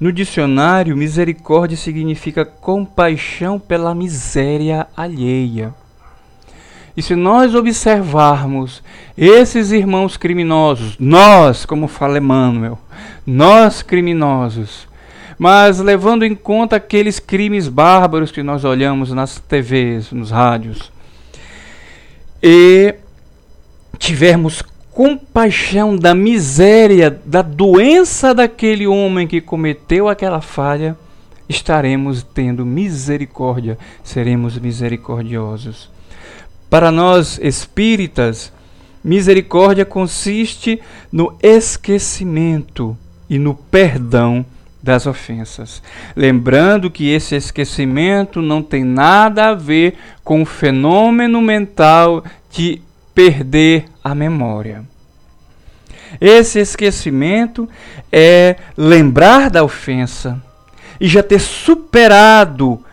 no 0.00 0.12
dicionário, 0.12 0.96
misericórdia 0.96 1.76
significa 1.76 2.44
compaixão 2.44 3.60
pela 3.60 3.94
miséria 3.94 4.88
alheia. 4.96 5.72
E 6.96 7.02
se 7.02 7.14
nós 7.14 7.54
observarmos 7.54 8.82
esses 9.16 9.70
irmãos 9.70 10.16
criminosos, 10.16 10.96
nós, 10.98 11.64
como 11.64 11.86
fala 11.86 12.18
Emmanuel, 12.18 12.78
nós 13.24 13.80
criminosos, 13.80 14.88
mas 15.42 15.80
levando 15.80 16.24
em 16.24 16.36
conta 16.36 16.76
aqueles 16.76 17.18
crimes 17.18 17.66
bárbaros 17.66 18.30
que 18.30 18.44
nós 18.44 18.64
olhamos 18.64 19.10
nas 19.10 19.40
TVs, 19.40 20.12
nos 20.12 20.30
rádios, 20.30 20.92
e 22.40 22.94
tivermos 23.98 24.62
compaixão 24.92 25.96
da 25.96 26.14
miséria, 26.14 27.10
da 27.26 27.42
doença 27.42 28.32
daquele 28.32 28.86
homem 28.86 29.26
que 29.26 29.40
cometeu 29.40 30.08
aquela 30.08 30.40
falha, 30.40 30.96
estaremos 31.48 32.22
tendo 32.22 32.64
misericórdia, 32.64 33.76
seremos 34.04 34.56
misericordiosos. 34.56 35.90
Para 36.70 36.92
nós 36.92 37.40
espíritas, 37.42 38.52
misericórdia 39.02 39.84
consiste 39.84 40.80
no 41.10 41.36
esquecimento 41.42 42.96
e 43.28 43.40
no 43.40 43.56
perdão 43.56 44.46
das 44.82 45.06
ofensas. 45.06 45.82
Lembrando 46.16 46.90
que 46.90 47.08
esse 47.08 47.36
esquecimento 47.36 48.42
não 48.42 48.62
tem 48.62 48.82
nada 48.82 49.50
a 49.50 49.54
ver 49.54 49.94
com 50.24 50.42
o 50.42 50.46
fenômeno 50.46 51.40
mental 51.40 52.24
de 52.50 52.82
perder 53.14 53.84
a 54.02 54.14
memória. 54.14 54.84
Esse 56.20 56.58
esquecimento 56.58 57.68
é 58.10 58.56
lembrar 58.76 59.50
da 59.50 59.64
ofensa 59.64 60.42
e 61.00 61.08
já 61.08 61.22
ter 61.22 61.40
superado 61.40 62.84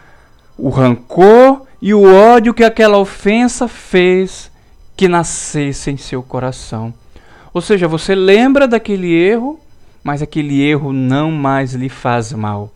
o 0.57 0.69
rancor 0.69 1.65
e 1.81 1.93
o 1.93 2.03
ódio 2.03 2.53
que 2.53 2.63
aquela 2.63 2.97
ofensa 2.97 3.67
fez 3.67 4.51
que 4.95 5.07
nascesse 5.07 5.91
em 5.91 5.97
seu 5.97 6.21
coração. 6.21 6.93
Ou 7.53 7.61
seja, 7.61 7.87
você 7.87 8.13
lembra 8.13 8.67
daquele 8.67 9.13
erro, 9.13 9.59
mas 10.09 10.23
aquele 10.23 10.59
erro 10.59 10.91
não 10.91 11.29
mais 11.31 11.75
lhe 11.75 11.87
faz 11.87 12.33
mal. 12.33 12.73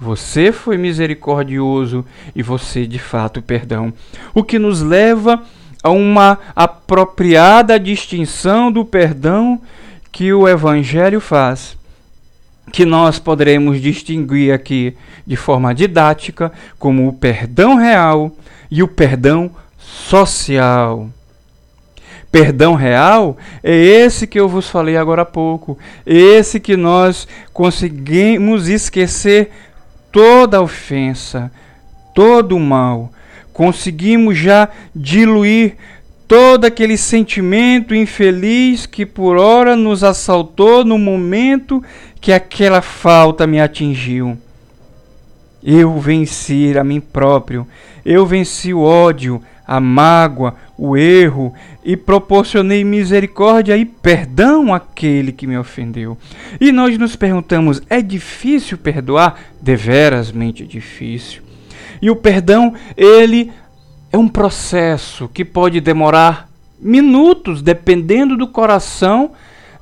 Você 0.00 0.50
foi 0.50 0.78
misericordioso 0.78 2.02
e 2.34 2.42
você 2.42 2.86
de 2.86 2.98
fato 2.98 3.42
perdão. 3.42 3.92
O 4.32 4.42
que 4.42 4.58
nos 4.58 4.80
leva 4.80 5.42
a 5.82 5.90
uma 5.90 6.38
apropriada 6.56 7.78
distinção 7.78 8.72
do 8.72 8.86
perdão 8.86 9.60
que 10.10 10.32
o 10.32 10.48
Evangelho 10.48 11.20
faz, 11.20 11.76
que 12.72 12.86
nós 12.86 13.18
poderemos 13.18 13.78
distinguir 13.78 14.54
aqui 14.54 14.96
de 15.26 15.36
forma 15.36 15.74
didática 15.74 16.50
como 16.78 17.06
o 17.06 17.12
perdão 17.12 17.74
real 17.74 18.34
e 18.70 18.82
o 18.82 18.88
perdão 18.88 19.50
social. 19.78 21.10
Perdão 22.32 22.74
real 22.74 23.36
é 23.62 23.76
esse 23.76 24.26
que 24.26 24.40
eu 24.40 24.48
vos 24.48 24.66
falei 24.66 24.96
agora 24.96 25.20
há 25.20 25.26
pouco, 25.26 25.76
esse 26.06 26.58
que 26.58 26.78
nós 26.78 27.28
conseguimos 27.52 28.68
esquecer 28.68 29.50
toda 30.10 30.62
ofensa, 30.62 31.52
todo 32.14 32.56
o 32.56 32.60
mal. 32.60 33.12
Conseguimos 33.52 34.38
já 34.38 34.70
diluir 34.96 35.76
todo 36.26 36.64
aquele 36.64 36.96
sentimento 36.96 37.94
infeliz 37.94 38.86
que 38.86 39.04
por 39.04 39.36
ora 39.36 39.76
nos 39.76 40.02
assaltou 40.02 40.86
no 40.86 40.98
momento 40.98 41.84
que 42.18 42.32
aquela 42.32 42.80
falta 42.80 43.46
me 43.46 43.60
atingiu. 43.60 44.38
Eu 45.62 45.98
venci 46.00 46.72
a 46.78 46.82
mim 46.82 46.98
próprio, 46.98 47.66
eu 48.06 48.24
venci 48.24 48.72
o 48.72 48.80
ódio, 48.80 49.42
a 49.66 49.78
mágoa, 49.78 50.54
o 50.76 50.96
erro 50.96 51.54
e 51.84 51.96
proporcionei 51.96 52.84
misericórdia 52.84 53.76
e 53.76 53.84
perdão 53.84 54.72
àquele 54.72 55.32
que 55.32 55.46
me 55.46 55.58
ofendeu. 55.58 56.16
E 56.60 56.70
nós 56.70 56.96
nos 56.96 57.16
perguntamos: 57.16 57.82
é 57.88 58.00
difícil 58.00 58.78
perdoar? 58.78 59.40
Deverasmente 59.60 60.64
difícil. 60.64 61.42
E 62.00 62.10
o 62.10 62.16
perdão, 62.16 62.74
ele 62.96 63.52
é 64.12 64.18
um 64.18 64.28
processo 64.28 65.28
que 65.28 65.44
pode 65.44 65.80
demorar 65.80 66.48
minutos, 66.80 67.62
dependendo 67.62 68.36
do 68.36 68.48
coração 68.48 69.32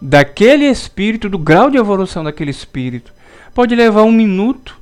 daquele 0.01 0.67
espírito, 0.67 1.29
do 1.29 1.39
grau 1.39 1.71
de 1.71 1.77
evolução 1.77 2.23
daquele 2.23 2.51
espírito. 2.51 3.13
Pode 3.55 3.75
levar 3.75 4.03
um 4.03 4.13
minuto, 4.13 4.79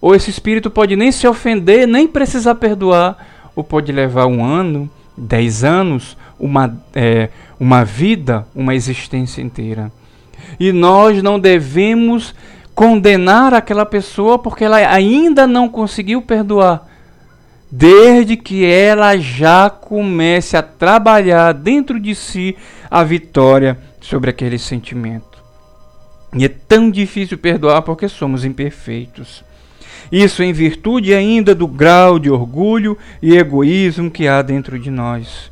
ou 0.00 0.14
esse 0.14 0.30
espírito 0.30 0.70
pode 0.70 0.96
nem 0.96 1.10
se 1.10 1.26
ofender, 1.26 1.86
nem 1.86 2.06
precisar 2.06 2.56
perdoar, 2.56 3.50
ou 3.54 3.64
pode 3.64 3.90
levar 3.92 4.26
um 4.26 4.44
ano, 4.44 4.90
dez 5.16 5.64
anos, 5.64 6.16
uma, 6.40 6.82
é, 6.94 7.28
uma 7.58 7.84
vida, 7.84 8.46
uma 8.54 8.74
existência 8.74 9.42
inteira. 9.42 9.92
E 10.58 10.72
nós 10.72 11.22
não 11.22 11.38
devemos 11.38 12.34
condenar 12.74 13.52
aquela 13.52 13.84
pessoa 13.84 14.38
porque 14.38 14.64
ela 14.64 14.78
ainda 14.78 15.46
não 15.46 15.68
conseguiu 15.68 16.22
perdoar 16.22 16.88
desde 17.70 18.36
que 18.36 18.64
ela 18.64 19.16
já 19.16 19.70
comece 19.70 20.56
a 20.56 20.62
trabalhar 20.62 21.52
dentro 21.52 22.00
de 22.00 22.14
si 22.14 22.56
a 22.90 23.04
vitória 23.04 23.78
sobre 24.00 24.30
aquele 24.30 24.58
sentimento. 24.58 25.38
E 26.34 26.44
é 26.44 26.48
tão 26.48 26.90
difícil 26.90 27.38
perdoar 27.38 27.82
porque 27.82 28.08
somos 28.08 28.44
imperfeitos. 28.44 29.44
Isso 30.10 30.42
em 30.42 30.52
virtude 30.52 31.14
ainda 31.14 31.54
do 31.54 31.68
grau 31.68 32.18
de 32.18 32.30
orgulho 32.30 32.98
e 33.22 33.36
egoísmo 33.36 34.10
que 34.10 34.26
há 34.26 34.42
dentro 34.42 34.78
de 34.78 34.90
nós. 34.90 35.50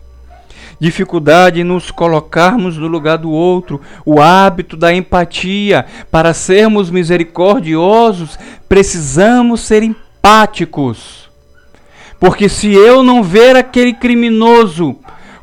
Dificuldade 0.80 1.60
em 1.60 1.64
nos 1.64 1.90
colocarmos 1.90 2.76
no 2.76 2.86
lugar 2.86 3.18
do 3.18 3.30
outro, 3.30 3.80
o 4.04 4.20
hábito 4.20 4.76
da 4.76 4.94
empatia. 4.94 5.86
Para 6.10 6.32
sermos 6.32 6.90
misericordiosos, 6.90 8.38
precisamos 8.68 9.60
ser 9.60 9.82
empáticos 9.82 11.28
porque 12.20 12.48
se 12.48 12.72
eu 12.72 13.02
não 13.02 13.22
ver 13.22 13.56
aquele 13.56 13.92
criminoso 13.92 14.96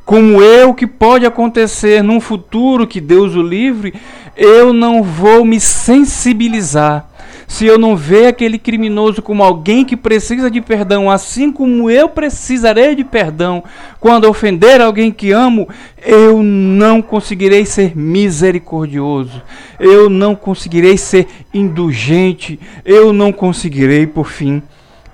como 0.06 0.41
eu 0.41 0.74
que 0.74 0.86
pode 0.86 1.26
acontecer 1.26 2.04
num 2.04 2.22
futuro 2.22 2.86
que 2.86 3.02
Deus 3.02 3.36
o 3.36 3.41
livre, 3.41 3.94
eu 4.38 4.72
não 4.72 5.02
vou 5.02 5.44
me 5.44 5.60
sensibilizar. 5.60 7.10
Se 7.48 7.65
eu 7.65 7.78
não 7.78 7.96
ver 7.96 8.28
aquele 8.28 8.58
criminoso 8.58 9.22
como 9.22 9.44
alguém 9.44 9.86
que 9.86 9.96
precisa 9.96 10.50
de 10.50 10.62
perdão, 10.62 11.10
assim 11.10 11.52
como 11.52 11.89
eu 11.89 12.10
precisarei 12.10 12.96
de 12.96 13.04
perdão 13.04 13.63
quando 14.00 14.28
ofender 14.28 14.82
alguém 14.82 15.12
que 15.12 15.32
amo, 15.32 15.68
eu 16.04 16.41
não 16.41 17.02
conseguirei 17.02 17.65
ser 17.65 17.96
misericordioso, 17.96 19.41
eu 19.80 20.10
não 20.10 20.36
conseguirei 20.36 20.98
ser 20.98 21.28
indulgente, 21.54 22.60
eu 22.84 23.13
não 23.13 23.32
conseguirei, 23.32 24.08
por 24.08 24.28
fim, 24.28 24.62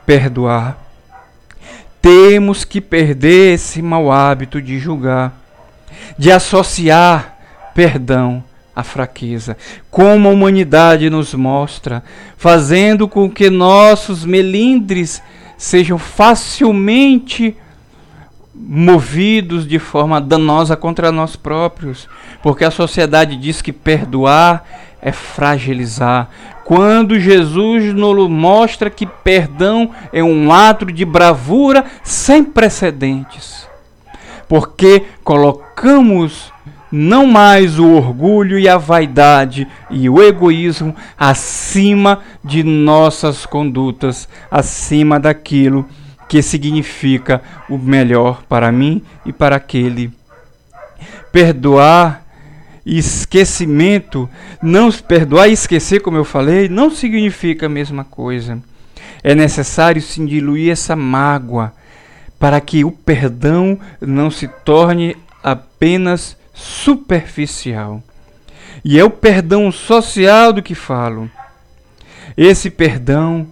perdoar. 0.06 0.81
Temos 2.01 2.65
que 2.65 2.81
perder 2.81 3.53
esse 3.53 3.81
mau 3.81 4.11
hábito 4.11 4.61
de 4.61 4.79
julgar, 4.79 5.33
de 6.17 6.31
associar 6.31 7.37
perdão 7.73 8.43
à 8.75 8.83
fraqueza, 8.83 9.55
como 9.89 10.27
a 10.27 10.31
humanidade 10.31 11.09
nos 11.09 11.33
mostra, 11.33 12.03
fazendo 12.37 13.07
com 13.07 13.29
que 13.29 13.49
nossos 13.49 14.25
melindres 14.25 15.21
sejam 15.57 15.97
facilmente 15.97 17.55
movidos 18.53 19.67
de 19.67 19.79
forma 19.79 20.19
danosa 20.19 20.75
contra 20.75 21.11
nós 21.11 21.35
próprios, 21.35 22.07
porque 22.41 22.63
a 22.63 22.71
sociedade 22.71 23.35
diz 23.37 23.61
que 23.61 23.71
perdoar 23.71 24.63
é 25.01 25.11
fragilizar. 25.11 26.29
Quando 26.63 27.19
Jesus 27.19 27.93
nos 27.93 28.29
mostra 28.29 28.89
que 28.89 29.05
perdão 29.05 29.91
é 30.13 30.23
um 30.23 30.51
ato 30.51 30.85
de 30.85 31.03
bravura 31.03 31.85
sem 32.03 32.43
precedentes. 32.43 33.67
Porque 34.47 35.05
colocamos 35.23 36.51
não 36.91 37.25
mais 37.25 37.79
o 37.79 37.89
orgulho 37.91 38.59
e 38.59 38.67
a 38.67 38.77
vaidade 38.77 39.67
e 39.89 40.09
o 40.09 40.21
egoísmo 40.21 40.93
acima 41.17 42.19
de 42.43 42.63
nossas 42.63 43.45
condutas, 43.45 44.27
acima 44.49 45.19
daquilo 45.19 45.87
que 46.27 46.41
significa 46.41 47.41
o 47.69 47.77
melhor 47.77 48.43
para 48.47 48.71
mim 48.71 49.01
e 49.25 49.33
para 49.33 49.55
aquele. 49.55 50.11
Perdoar 51.31 52.20
esquecimento, 52.97 54.30
não 54.62 54.91
perdoar 54.91 55.47
e 55.47 55.54
esquecer, 55.54 56.01
como 56.01 56.17
eu 56.17 56.25
falei, 56.25 56.67
não 56.67 56.89
significa 56.89 57.65
a 57.65 57.69
mesma 57.69 58.04
coisa. 58.04 58.62
É 59.23 59.34
necessário 59.34 60.01
sim 60.01 60.25
diluir 60.25 60.71
essa 60.71 60.95
mágoa 60.95 61.73
para 62.39 62.60
que 62.60 62.84
o 62.84 62.91
perdão 62.91 63.80
não 64.01 64.32
se 64.32 64.47
torne 64.47 65.15
apenas 65.43 66.36
superficial. 66.54 68.04
E 68.84 68.99
é 68.99 69.04
o 69.04 69.10
perdão 69.10 69.71
social 69.71 70.51
do 70.51 70.62
que 70.62 70.73
falo. 70.73 71.30
Esse 72.36 72.69
perdão 72.69 73.47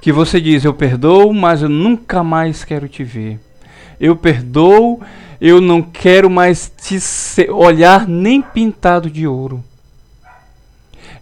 que 0.00 0.10
você 0.10 0.40
diz, 0.40 0.64
eu 0.64 0.72
perdoo, 0.72 1.32
mas 1.32 1.62
eu 1.62 1.68
nunca 1.68 2.24
mais 2.24 2.64
quero 2.64 2.88
te 2.88 3.04
ver. 3.04 3.38
Eu 4.00 4.16
perdoo, 4.16 5.00
eu 5.40 5.60
não 5.60 5.80
quero 5.80 6.28
mais 6.28 6.70
te 6.76 7.50
olhar 7.50 8.06
nem 8.06 8.42
pintado 8.42 9.08
de 9.08 9.26
ouro. 9.26 9.64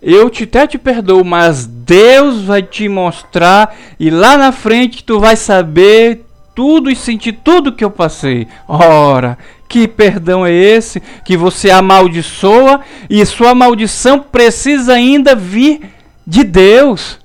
Eu 0.00 0.30
te, 0.30 0.44
até 0.44 0.66
te 0.66 0.78
perdoo, 0.78 1.24
mas 1.24 1.66
Deus 1.66 2.42
vai 2.42 2.62
te 2.62 2.88
mostrar 2.88 3.74
e 3.98 4.10
lá 4.10 4.36
na 4.36 4.52
frente 4.52 5.02
tu 5.02 5.18
vai 5.18 5.36
saber 5.36 6.24
tudo 6.54 6.90
e 6.90 6.96
sentir 6.96 7.32
tudo 7.44 7.72
que 7.72 7.84
eu 7.84 7.90
passei. 7.90 8.46
Ora, 8.66 9.38
que 9.68 9.86
perdão 9.86 10.46
é 10.46 10.52
esse 10.52 11.00
que 11.24 11.36
você 11.36 11.70
amaldiçoa 11.70 12.80
e 13.08 13.24
sua 13.26 13.54
maldição 13.54 14.20
precisa 14.20 14.94
ainda 14.94 15.34
vir 15.34 15.80
de 16.26 16.42
Deus 16.42 17.18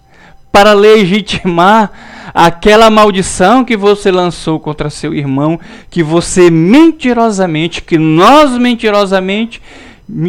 para 0.51 0.73
legitimar 0.73 1.91
aquela 2.33 2.89
maldição 2.89 3.65
que 3.65 3.75
você 3.75 4.11
lançou 4.11 4.59
contra 4.59 4.89
seu 4.89 5.13
irmão, 5.13 5.59
que 5.89 6.03
você 6.03 6.51
mentirosamente, 6.51 7.81
que 7.81 7.97
nós 7.97 8.57
mentirosamente 8.57 9.61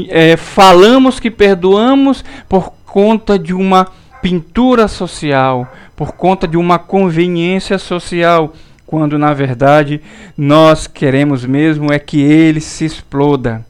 é, 0.08 0.36
falamos 0.36 1.20
que 1.20 1.30
perdoamos 1.30 2.24
por 2.48 2.72
conta 2.86 3.38
de 3.38 3.52
uma 3.52 3.88
pintura 4.22 4.88
social, 4.88 5.70
por 5.94 6.12
conta 6.12 6.48
de 6.48 6.56
uma 6.56 6.78
conveniência 6.78 7.76
social, 7.76 8.54
quando 8.86 9.18
na 9.18 9.34
verdade 9.34 10.00
nós 10.36 10.86
queremos 10.86 11.44
mesmo 11.44 11.92
é 11.92 11.98
que 11.98 12.20
ele 12.20 12.60
se 12.60 12.84
exploda. 12.84 13.64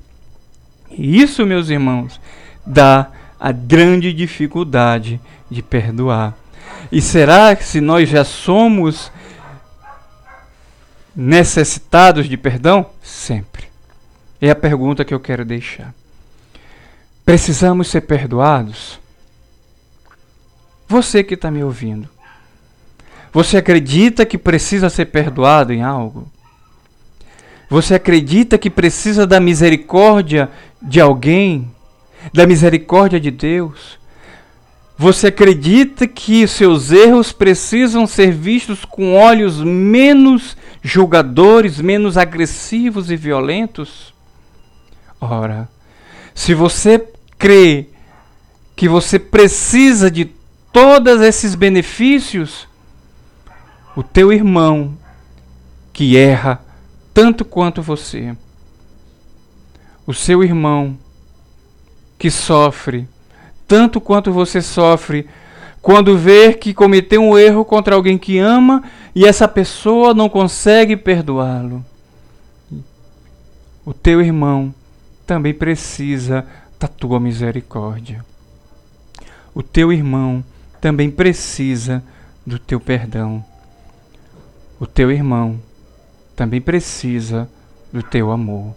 E 0.91 1.21
isso, 1.21 1.45
meus 1.45 1.71
irmãos, 1.71 2.21
dá 2.65 3.09
a 3.39 3.51
grande 3.51 4.13
dificuldade 4.13 5.21
de 5.51 5.63
perdoar. 5.63 6.35
E 6.90 7.01
será 7.01 7.55
que 7.57 7.64
se 7.64 7.81
nós 7.81 8.09
já 8.09 8.25
somos 8.25 9.11
necessitados 11.14 12.29
de 12.29 12.37
perdão? 12.37 12.87
Sempre. 13.03 13.64
É 14.40 14.51
a 14.51 14.55
pergunta 14.55 15.05
que 15.05 15.14
eu 15.14 15.20
quero 15.20 15.44
deixar. 15.44 15.94
Precisamos 17.25 17.88
ser 17.88 18.03
perdoados? 18.03 19.01
Você 20.87 21.25
que 21.25 21.35
está 21.35 21.51
me 21.51 21.64
ouvindo, 21.64 22.09
você 23.33 23.57
acredita 23.57 24.27
que 24.27 24.37
precisa 24.37 24.90
ser 24.90 25.07
perdoado 25.07 25.73
em 25.73 25.83
algo? 25.83 26.31
Você 27.70 27.94
acredita 27.94 28.59
que 28.59 28.68
precisa 28.68 29.27
da 29.27 29.40
misericórdia 29.40 30.51
de 30.81 31.01
alguém? 31.01 31.70
Da 32.33 32.47
misericórdia 32.47 33.18
de 33.18 33.31
Deus? 33.31 33.99
Você 34.97 35.27
acredita 35.27 36.07
que 36.07 36.47
seus 36.47 36.93
erros 36.93 37.33
precisam 37.33 38.07
ser 38.07 38.33
vistos 38.33 38.85
com 38.85 39.17
olhos 39.17 39.61
menos 39.61 40.57
julgadores, 40.83 41.81
menos 41.81 42.17
agressivos 42.17 43.11
e 43.11 43.17
violentos? 43.17 44.15
Ora, 45.21 45.69
se 46.33 46.55
você 46.55 47.09
crê 47.37 47.89
que 48.77 48.89
você 48.89 49.19
precisa 49.19 50.09
de 50.11 50.27
todos 50.73 51.21
esses 51.21 51.57
benefícios, 51.57 52.69
o 53.97 54.03
teu 54.03 54.33
irmão 54.33 54.97
que 55.93 56.17
erra 56.17 56.65
tanto 57.13 57.45
quanto 57.45 57.83
você, 57.83 58.37
o 60.07 60.15
seu 60.15 60.43
irmão 60.43 60.97
que 62.19 62.31
sofre 62.31 63.09
tanto 63.66 64.00
quanto 64.00 64.33
você 64.33 64.61
sofre 64.61 65.27
quando 65.85 66.16
vê 66.16 66.55
que 66.55 66.72
cometeu 66.72 67.22
um 67.22 67.37
erro 67.37 67.62
contra 67.62 67.94
alguém 67.94 68.16
que 68.16 68.38
ama 68.38 68.83
e 69.14 69.27
essa 69.27 69.46
pessoa 69.46 70.14
não 70.14 70.31
consegue 70.31 70.96
perdoá-lo. 70.96 71.85
O 73.85 73.92
teu 73.92 74.22
irmão 74.22 74.74
também 75.27 75.53
precisa 75.53 76.46
da 76.81 76.88
tua 76.88 77.20
misericórdia. 77.20 78.24
O 79.55 79.62
teu 79.62 79.92
irmão 79.92 80.42
também 80.81 81.11
precisa 81.11 82.03
do 82.46 82.59
teu 82.59 82.81
perdão. 82.81 83.44
O 84.81 84.87
teu 84.87 85.12
irmão 85.12 85.61
também 86.35 86.62
precisa 86.62 87.46
do 87.92 88.03
teu 88.03 88.31
amor. 88.31 88.74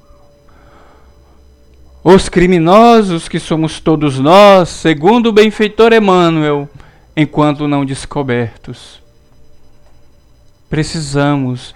Os 2.03 2.29
criminosos 2.29 3.27
que 3.27 3.39
somos 3.39 3.79
todos 3.79 4.19
nós, 4.19 4.69
segundo 4.69 5.27
o 5.27 5.33
benfeitor 5.33 5.93
Emmanuel, 5.93 6.69
enquanto 7.15 7.67
não 7.67 7.83
descobertos. 7.83 9.01
Precisamos 10.69 11.73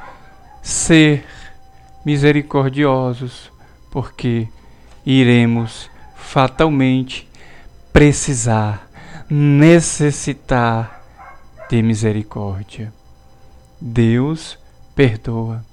ser 0.62 1.26
misericordiosos, 2.06 3.52
porque 3.90 4.48
iremos 5.06 5.90
fatalmente 6.16 7.28
precisar, 7.92 8.88
necessitar 9.30 11.02
de 11.70 11.82
misericórdia. 11.82 12.94
Deus 13.80 14.58
perdoa. 14.96 15.66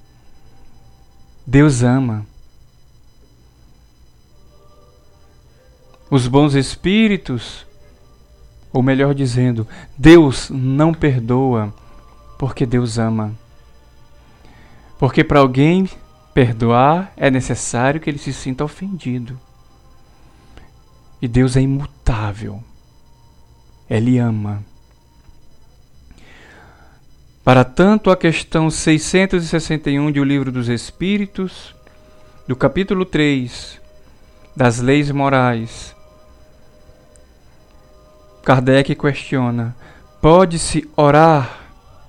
Deus 1.46 1.82
ama. 1.82 2.24
Os 6.10 6.26
bons 6.26 6.54
espíritos, 6.54 7.66
ou 8.72 8.82
melhor 8.82 9.14
dizendo, 9.14 9.66
Deus 9.96 10.48
não 10.50 10.94
perdoa 10.94 11.72
porque 12.38 12.64
Deus 12.64 12.98
ama. 12.98 13.34
Porque 14.98 15.22
para 15.22 15.40
alguém 15.40 15.88
perdoar 16.32 17.12
é 17.16 17.30
necessário 17.30 18.00
que 18.00 18.08
ele 18.08 18.18
se 18.18 18.32
sinta 18.32 18.64
ofendido. 18.64 19.38
E 21.20 21.26
Deus 21.26 21.56
é 21.56 21.60
imutável. 21.60 22.62
Ele 23.90 24.18
ama. 24.18 24.64
Para 27.42 27.64
tanto, 27.64 28.10
a 28.10 28.16
questão 28.16 28.70
661 28.70 30.12
de 30.12 30.20
O 30.20 30.24
Livro 30.24 30.52
dos 30.52 30.68
Espíritos, 30.68 31.74
do 32.46 32.54
capítulo 32.54 33.04
3, 33.04 33.80
das 34.54 34.78
leis 34.78 35.10
morais, 35.10 35.96
Kardec 38.48 38.94
questiona: 38.94 39.76
pode-se 40.22 40.88
orar 40.96 41.66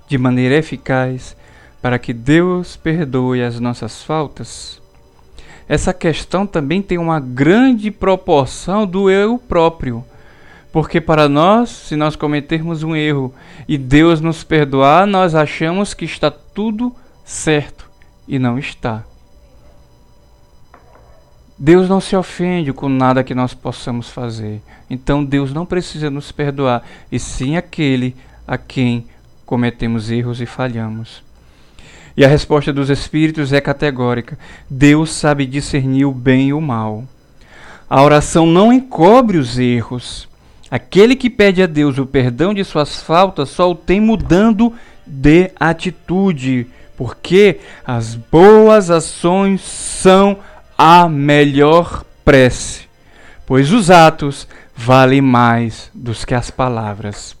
de 0.08 0.16
maneira 0.16 0.54
eficaz 0.54 1.36
para 1.82 1.98
que 1.98 2.14
Deus 2.14 2.76
perdoe 2.76 3.42
as 3.42 3.60
nossas 3.60 4.02
faltas? 4.02 4.80
Essa 5.68 5.92
questão 5.92 6.46
também 6.46 6.80
tem 6.80 6.96
uma 6.96 7.20
grande 7.20 7.90
proporção 7.90 8.86
do 8.86 9.10
eu 9.10 9.36
próprio. 9.36 10.02
Porque 10.72 10.98
para 10.98 11.28
nós, 11.28 11.68
se 11.68 11.94
nós 11.94 12.16
cometermos 12.16 12.82
um 12.82 12.96
erro 12.96 13.34
e 13.68 13.76
Deus 13.76 14.22
nos 14.22 14.42
perdoar, 14.42 15.06
nós 15.06 15.34
achamos 15.34 15.92
que 15.92 16.06
está 16.06 16.30
tudo 16.30 16.90
certo 17.22 17.84
e 18.26 18.38
não 18.38 18.58
está. 18.58 19.04
Deus 21.62 21.90
não 21.90 22.00
se 22.00 22.16
ofende 22.16 22.72
com 22.72 22.88
nada 22.88 23.22
que 23.22 23.34
nós 23.34 23.52
possamos 23.52 24.08
fazer. 24.08 24.62
Então 24.88 25.22
Deus 25.22 25.52
não 25.52 25.66
precisa 25.66 26.08
nos 26.08 26.32
perdoar, 26.32 26.82
e 27.12 27.18
sim 27.18 27.54
aquele 27.54 28.16
a 28.48 28.56
quem 28.56 29.04
cometemos 29.44 30.10
erros 30.10 30.40
e 30.40 30.46
falhamos. 30.46 31.22
E 32.16 32.24
a 32.24 32.28
resposta 32.28 32.72
dos 32.72 32.88
Espíritos 32.88 33.52
é 33.52 33.60
categórica: 33.60 34.38
Deus 34.70 35.10
sabe 35.10 35.44
discernir 35.44 36.06
o 36.06 36.12
bem 36.12 36.48
e 36.48 36.52
o 36.54 36.62
mal. 36.62 37.04
A 37.90 38.02
oração 38.02 38.46
não 38.46 38.72
encobre 38.72 39.36
os 39.36 39.58
erros. 39.58 40.26
Aquele 40.70 41.14
que 41.14 41.28
pede 41.28 41.62
a 41.62 41.66
Deus 41.66 41.98
o 41.98 42.06
perdão 42.06 42.54
de 42.54 42.64
suas 42.64 43.02
faltas 43.02 43.50
só 43.50 43.70
o 43.70 43.74
tem 43.74 44.00
mudando 44.00 44.72
de 45.06 45.50
atitude, 45.60 46.68
porque 46.96 47.60
as 47.84 48.14
boas 48.14 48.90
ações 48.90 49.60
são 49.60 50.38
a 50.82 51.06
melhor 51.10 52.06
prece, 52.24 52.88
pois 53.46 53.70
os 53.70 53.90
atos 53.90 54.48
valem 54.74 55.20
mais 55.20 55.90
do 55.92 56.14
que 56.14 56.32
as 56.34 56.50
palavras. 56.50 57.36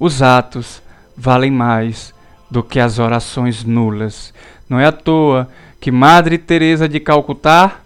Os 0.00 0.22
atos 0.22 0.80
valem 1.14 1.50
mais 1.50 2.14
do 2.50 2.62
que 2.62 2.80
as 2.80 2.98
orações 2.98 3.64
nulas. 3.64 4.32
Não 4.66 4.80
é 4.80 4.86
à 4.86 4.92
toa 4.92 5.46
que 5.78 5.90
Madre 5.90 6.38
Teresa 6.38 6.88
de 6.88 7.00
Calcutá, 7.00 7.80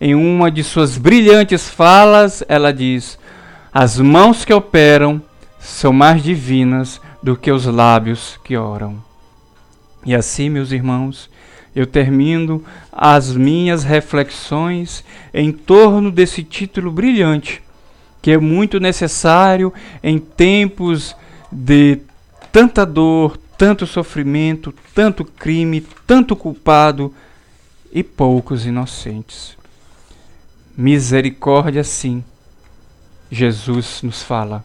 em 0.00 0.16
uma 0.16 0.50
de 0.50 0.64
suas 0.64 0.98
brilhantes 0.98 1.70
falas, 1.70 2.42
ela 2.48 2.72
diz: 2.72 3.16
"As 3.72 3.96
mãos 3.96 4.44
que 4.44 4.52
operam 4.52 5.22
são 5.60 5.92
mais 5.92 6.20
divinas 6.20 7.00
do 7.22 7.36
que 7.36 7.52
os 7.52 7.64
lábios 7.64 8.40
que 8.42 8.56
oram." 8.56 9.00
E 10.04 10.16
assim, 10.16 10.50
meus 10.50 10.72
irmãos, 10.72 11.30
eu 11.76 11.86
termino 11.86 12.64
as 12.90 13.36
minhas 13.36 13.84
reflexões 13.84 15.04
em 15.34 15.52
torno 15.52 16.10
desse 16.10 16.42
título 16.42 16.90
brilhante, 16.90 17.62
que 18.22 18.30
é 18.30 18.38
muito 18.38 18.80
necessário 18.80 19.70
em 20.02 20.18
tempos 20.18 21.14
de 21.52 22.00
tanta 22.50 22.86
dor, 22.86 23.36
tanto 23.58 23.86
sofrimento, 23.86 24.72
tanto 24.94 25.22
crime, 25.22 25.86
tanto 26.06 26.34
culpado 26.34 27.12
e 27.92 28.02
poucos 28.02 28.64
inocentes. 28.64 29.54
Misericórdia, 30.74 31.84
sim. 31.84 32.24
Jesus 33.30 34.00
nos 34.02 34.22
fala, 34.22 34.64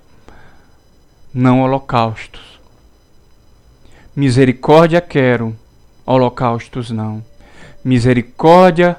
não 1.34 1.62
holocaustos. 1.62 2.60
Misericórdia 4.16 5.02
quero, 5.02 5.58
holocaustos 6.06 6.92
não. 6.92 7.24
Misericórdia 7.84 8.98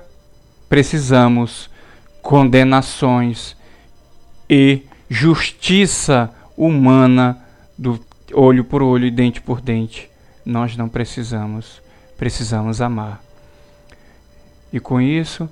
precisamos, 0.68 1.68
condenações 2.20 3.56
e 4.48 4.82
justiça 5.08 6.30
humana 6.56 7.38
do 7.76 8.00
olho 8.32 8.64
por 8.64 8.82
olho 8.82 9.06
e 9.06 9.10
dente 9.10 9.40
por 9.40 9.60
dente. 9.60 10.10
Nós 10.44 10.76
não 10.76 10.88
precisamos, 10.88 11.82
precisamos 12.16 12.80
amar. 12.80 13.22
E 14.72 14.80
com 14.80 15.00
isso, 15.00 15.48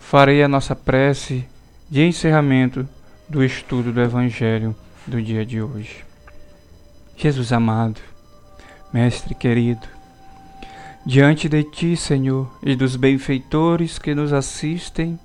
farei 0.00 0.42
a 0.42 0.48
nossa 0.48 0.74
prece 0.74 1.46
de 1.90 2.02
encerramento 2.02 2.88
do 3.28 3.44
estudo 3.44 3.92
do 3.92 4.00
Evangelho 4.00 4.74
do 5.06 5.20
dia 5.20 5.44
de 5.44 5.60
hoje. 5.60 6.04
Jesus 7.16 7.52
amado, 7.52 8.00
Mestre 8.92 9.34
querido, 9.34 9.86
diante 11.04 11.48
de 11.48 11.64
Ti, 11.64 11.96
Senhor, 11.96 12.48
e 12.62 12.76
dos 12.76 12.94
benfeitores 12.94 13.98
que 13.98 14.14
nos 14.14 14.32
assistem, 14.32 15.18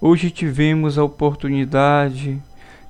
hoje 0.00 0.30
tivemos 0.30 0.98
a 0.98 1.04
oportunidade 1.04 2.40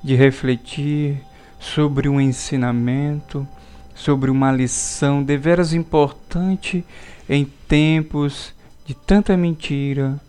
de 0.02 0.14
refletir 0.16 1.22
sobre 1.60 2.08
um 2.08 2.20
ensinamento, 2.20 3.46
sobre 3.94 4.30
uma 4.30 4.50
lição 4.50 5.22
deveras 5.22 5.72
importante 5.72 6.84
em 7.28 7.44
tempos 7.44 8.52
de 8.84 8.94
tanta 8.94 9.36
mentira, 9.36 10.20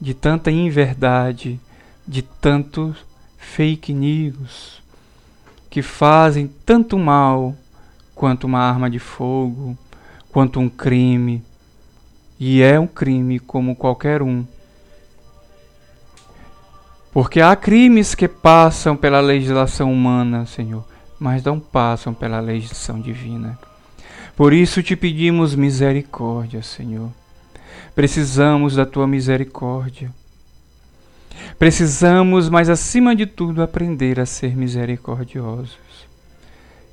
de 0.00 0.14
tanta 0.14 0.50
inverdade, 0.50 1.60
de 2.06 2.22
tantos 2.22 2.96
fake 3.36 3.92
news 3.92 4.80
que 5.68 5.82
fazem 5.82 6.48
tanto 6.64 6.96
mal 6.98 7.56
quanto 8.14 8.44
uma 8.44 8.60
arma 8.60 8.88
de 8.88 8.98
fogo, 8.98 9.76
quanto 10.30 10.60
um 10.60 10.68
crime. 10.68 11.42
E 12.38 12.62
é 12.62 12.78
um 12.78 12.86
crime 12.86 13.38
como 13.38 13.76
qualquer 13.76 14.22
um 14.22 14.44
porque 17.12 17.42
há 17.42 17.54
crimes 17.54 18.14
que 18.14 18.26
passam 18.26 18.96
pela 18.96 19.20
legislação 19.20 19.92
humana, 19.92 20.46
Senhor, 20.46 20.82
mas 21.20 21.44
não 21.44 21.60
passam 21.60 22.14
pela 22.14 22.40
legislação 22.40 22.98
divina. 22.98 23.58
Por 24.34 24.54
isso 24.54 24.82
te 24.82 24.96
pedimos 24.96 25.54
misericórdia, 25.54 26.62
Senhor. 26.62 27.10
Precisamos 27.94 28.76
da 28.76 28.86
tua 28.86 29.06
misericórdia. 29.06 30.10
Precisamos, 31.58 32.48
mas 32.48 32.70
acima 32.70 33.14
de 33.14 33.26
tudo, 33.26 33.62
aprender 33.62 34.18
a 34.18 34.24
ser 34.24 34.56
misericordiosos. 34.56 35.76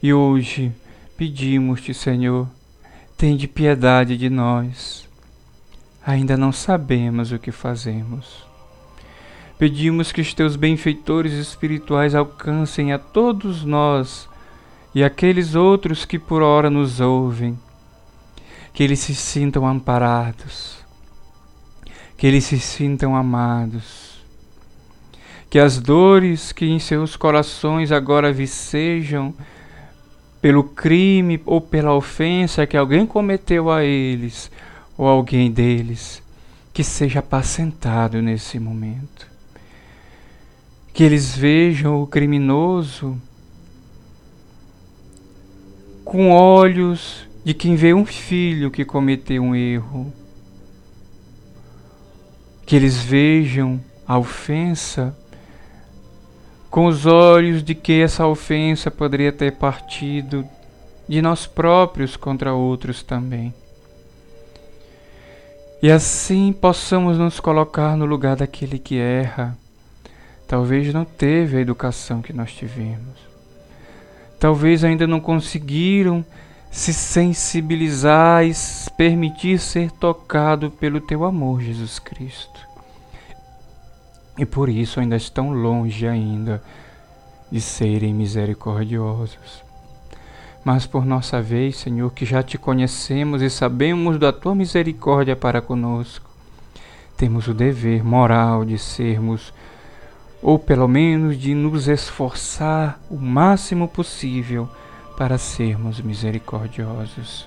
E 0.03 0.13
hoje 0.13 0.69
pedimos-te, 1.19 1.93
Senhor, 1.93 2.47
tende 3.17 3.45
piedade 3.45 4.15
de 4.15 4.29
nós. 4.29 5.05
Ainda 6.01 6.37
não 6.37 6.53
sabemos 6.53 7.33
o 7.33 7.37
que 7.37 7.51
fazemos. 7.51 8.47
Pedimos 9.57 10.13
que 10.13 10.21
os 10.21 10.33
teus 10.33 10.55
benfeitores 10.55 11.33
espirituais 11.33 12.15
alcancem 12.15 12.93
a 12.93 12.97
todos 12.97 13.65
nós 13.65 14.29
e 14.95 15.03
aqueles 15.03 15.55
outros 15.55 16.05
que 16.05 16.17
por 16.17 16.41
hora 16.41 16.69
nos 16.69 17.01
ouvem, 17.01 17.59
que 18.71 18.81
eles 18.81 18.99
se 18.99 19.13
sintam 19.13 19.67
amparados, 19.67 20.77
que 22.15 22.25
eles 22.25 22.45
se 22.45 22.57
sintam 22.57 23.13
amados, 23.13 24.23
que 25.49 25.59
as 25.59 25.81
dores 25.81 26.53
que 26.53 26.65
em 26.65 26.79
seus 26.79 27.17
corações 27.17 27.91
agora 27.91 28.31
vicejam 28.31 29.35
pelo 30.41 30.63
crime 30.63 31.41
ou 31.45 31.59
pela 31.59 31.93
ofensa 31.93 32.65
que 32.65 32.77
alguém 32.77 33.05
cometeu 33.05 33.69
a 33.69 33.83
eles 33.83 34.51
ou 34.97 35.07
alguém 35.07 35.51
deles, 35.51 36.21
que 36.73 36.83
seja 36.83 37.19
apacentado 37.19 38.21
nesse 38.21 38.59
momento 38.59 39.29
que 40.99 41.03
eles 41.05 41.33
vejam 41.33 42.03
o 42.03 42.05
criminoso 42.05 43.17
com 46.03 46.29
olhos 46.29 47.25
de 47.41 47.53
quem 47.53 47.77
vê 47.77 47.93
um 47.93 48.05
filho 48.05 48.69
que 48.69 48.83
cometeu 48.83 49.41
um 49.41 49.55
erro. 49.55 50.11
Que 52.65 52.75
eles 52.75 52.97
vejam 52.97 53.79
a 54.05 54.17
ofensa 54.17 55.17
com 56.69 56.85
os 56.85 57.05
olhos 57.05 57.63
de 57.63 57.73
que 57.73 58.01
essa 58.01 58.27
ofensa 58.27 58.91
poderia 58.91 59.31
ter 59.31 59.53
partido 59.53 60.45
de 61.07 61.21
nós 61.21 61.47
próprios 61.47 62.15
contra 62.15 62.53
outros 62.53 63.01
também. 63.03 63.53
E 65.81 65.89
assim 65.89 66.53
possamos 66.53 67.17
nos 67.17 67.39
colocar 67.39 67.95
no 67.95 68.05
lugar 68.05 68.35
daquele 68.35 68.77
que 68.77 68.97
erra 68.97 69.57
Talvez 70.49 70.91
não 70.91 71.05
teve 71.05 71.57
a 71.57 71.61
educação 71.61 72.23
que 72.23 72.33
nós 72.33 72.51
tivemos. 72.51 73.19
Talvez 74.39 74.83
ainda 74.83 75.05
não 75.05 75.19
conseguiram 75.19 76.25
se 76.71 76.91
sensibilizar 76.91 78.43
e 78.43 78.51
permitir 78.97 79.59
ser 79.59 79.91
tocado 79.91 80.71
pelo 80.71 80.99
teu 80.99 81.23
amor, 81.23 81.61
Jesus 81.61 81.99
Cristo. 81.99 82.67
E 84.39 84.45
por 84.45 84.69
isso 84.69 85.01
ainda 85.01 85.17
estão 85.17 85.51
longe 85.51 86.07
ainda 86.07 86.63
de 87.51 87.59
serem 87.59 88.13
misericordiosos. 88.13 89.61
Mas 90.63 90.85
por 90.85 91.05
nossa 91.05 91.41
vez, 91.41 91.75
Senhor, 91.75 92.09
que 92.13 92.25
já 92.25 92.41
te 92.41 92.57
conhecemos 92.57 93.41
e 93.41 93.49
sabemos 93.49 94.17
da 94.17 94.31
tua 94.31 94.55
misericórdia 94.55 95.35
para 95.35 95.61
conosco, 95.61 96.29
temos 97.17 97.49
o 97.49 97.53
dever 97.53 98.01
moral 98.01 98.63
de 98.63 98.77
sermos 98.77 99.53
ou 100.41 100.57
pelo 100.57 100.87
menos 100.87 101.37
de 101.37 101.53
nos 101.53 101.89
esforçar 101.89 102.97
o 103.09 103.17
máximo 103.17 103.89
possível 103.89 104.69
para 105.17 105.37
sermos 105.37 105.99
misericordiosos. 105.99 107.45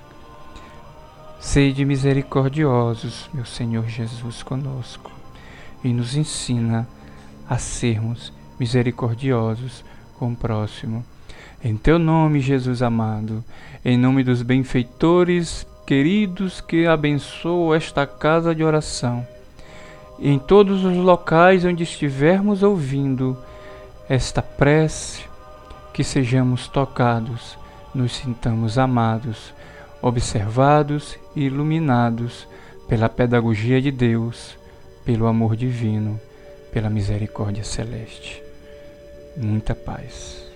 Sede 1.40 1.86
misericordiosos, 1.86 3.30
meu 3.32 3.46
Senhor 3.46 3.88
Jesus, 3.88 4.42
conosco, 4.42 5.11
e 5.82 5.92
nos 5.92 6.16
ensina 6.16 6.86
a 7.48 7.58
sermos 7.58 8.32
misericordiosos 8.58 9.84
com 10.18 10.32
o 10.32 10.36
próximo. 10.36 11.04
Em 11.62 11.76
teu 11.76 11.98
nome, 11.98 12.40
Jesus 12.40 12.82
amado, 12.82 13.44
em 13.84 13.96
nome 13.96 14.24
dos 14.24 14.42
benfeitores 14.42 15.66
queridos 15.86 16.60
que 16.60 16.86
abençoam 16.86 17.74
esta 17.74 18.06
casa 18.06 18.54
de 18.54 18.62
oração 18.62 19.26
em 20.24 20.38
todos 20.38 20.84
os 20.84 20.96
locais 20.96 21.64
onde 21.64 21.82
estivermos 21.82 22.62
ouvindo 22.62 23.36
esta 24.08 24.40
prece, 24.40 25.24
que 25.92 26.04
sejamos 26.04 26.68
tocados, 26.68 27.58
nos 27.92 28.12
sintamos 28.12 28.78
amados, 28.78 29.52
observados 30.00 31.18
e 31.34 31.42
iluminados 31.46 32.46
pela 32.88 33.08
pedagogia 33.08 33.82
de 33.82 33.90
Deus, 33.90 34.56
pelo 35.04 35.26
amor 35.26 35.56
divino, 35.56 36.20
pela 36.72 36.90
misericórdia 36.90 37.64
celeste. 37.64 38.42
Muita 39.36 39.74
paz. 39.74 40.51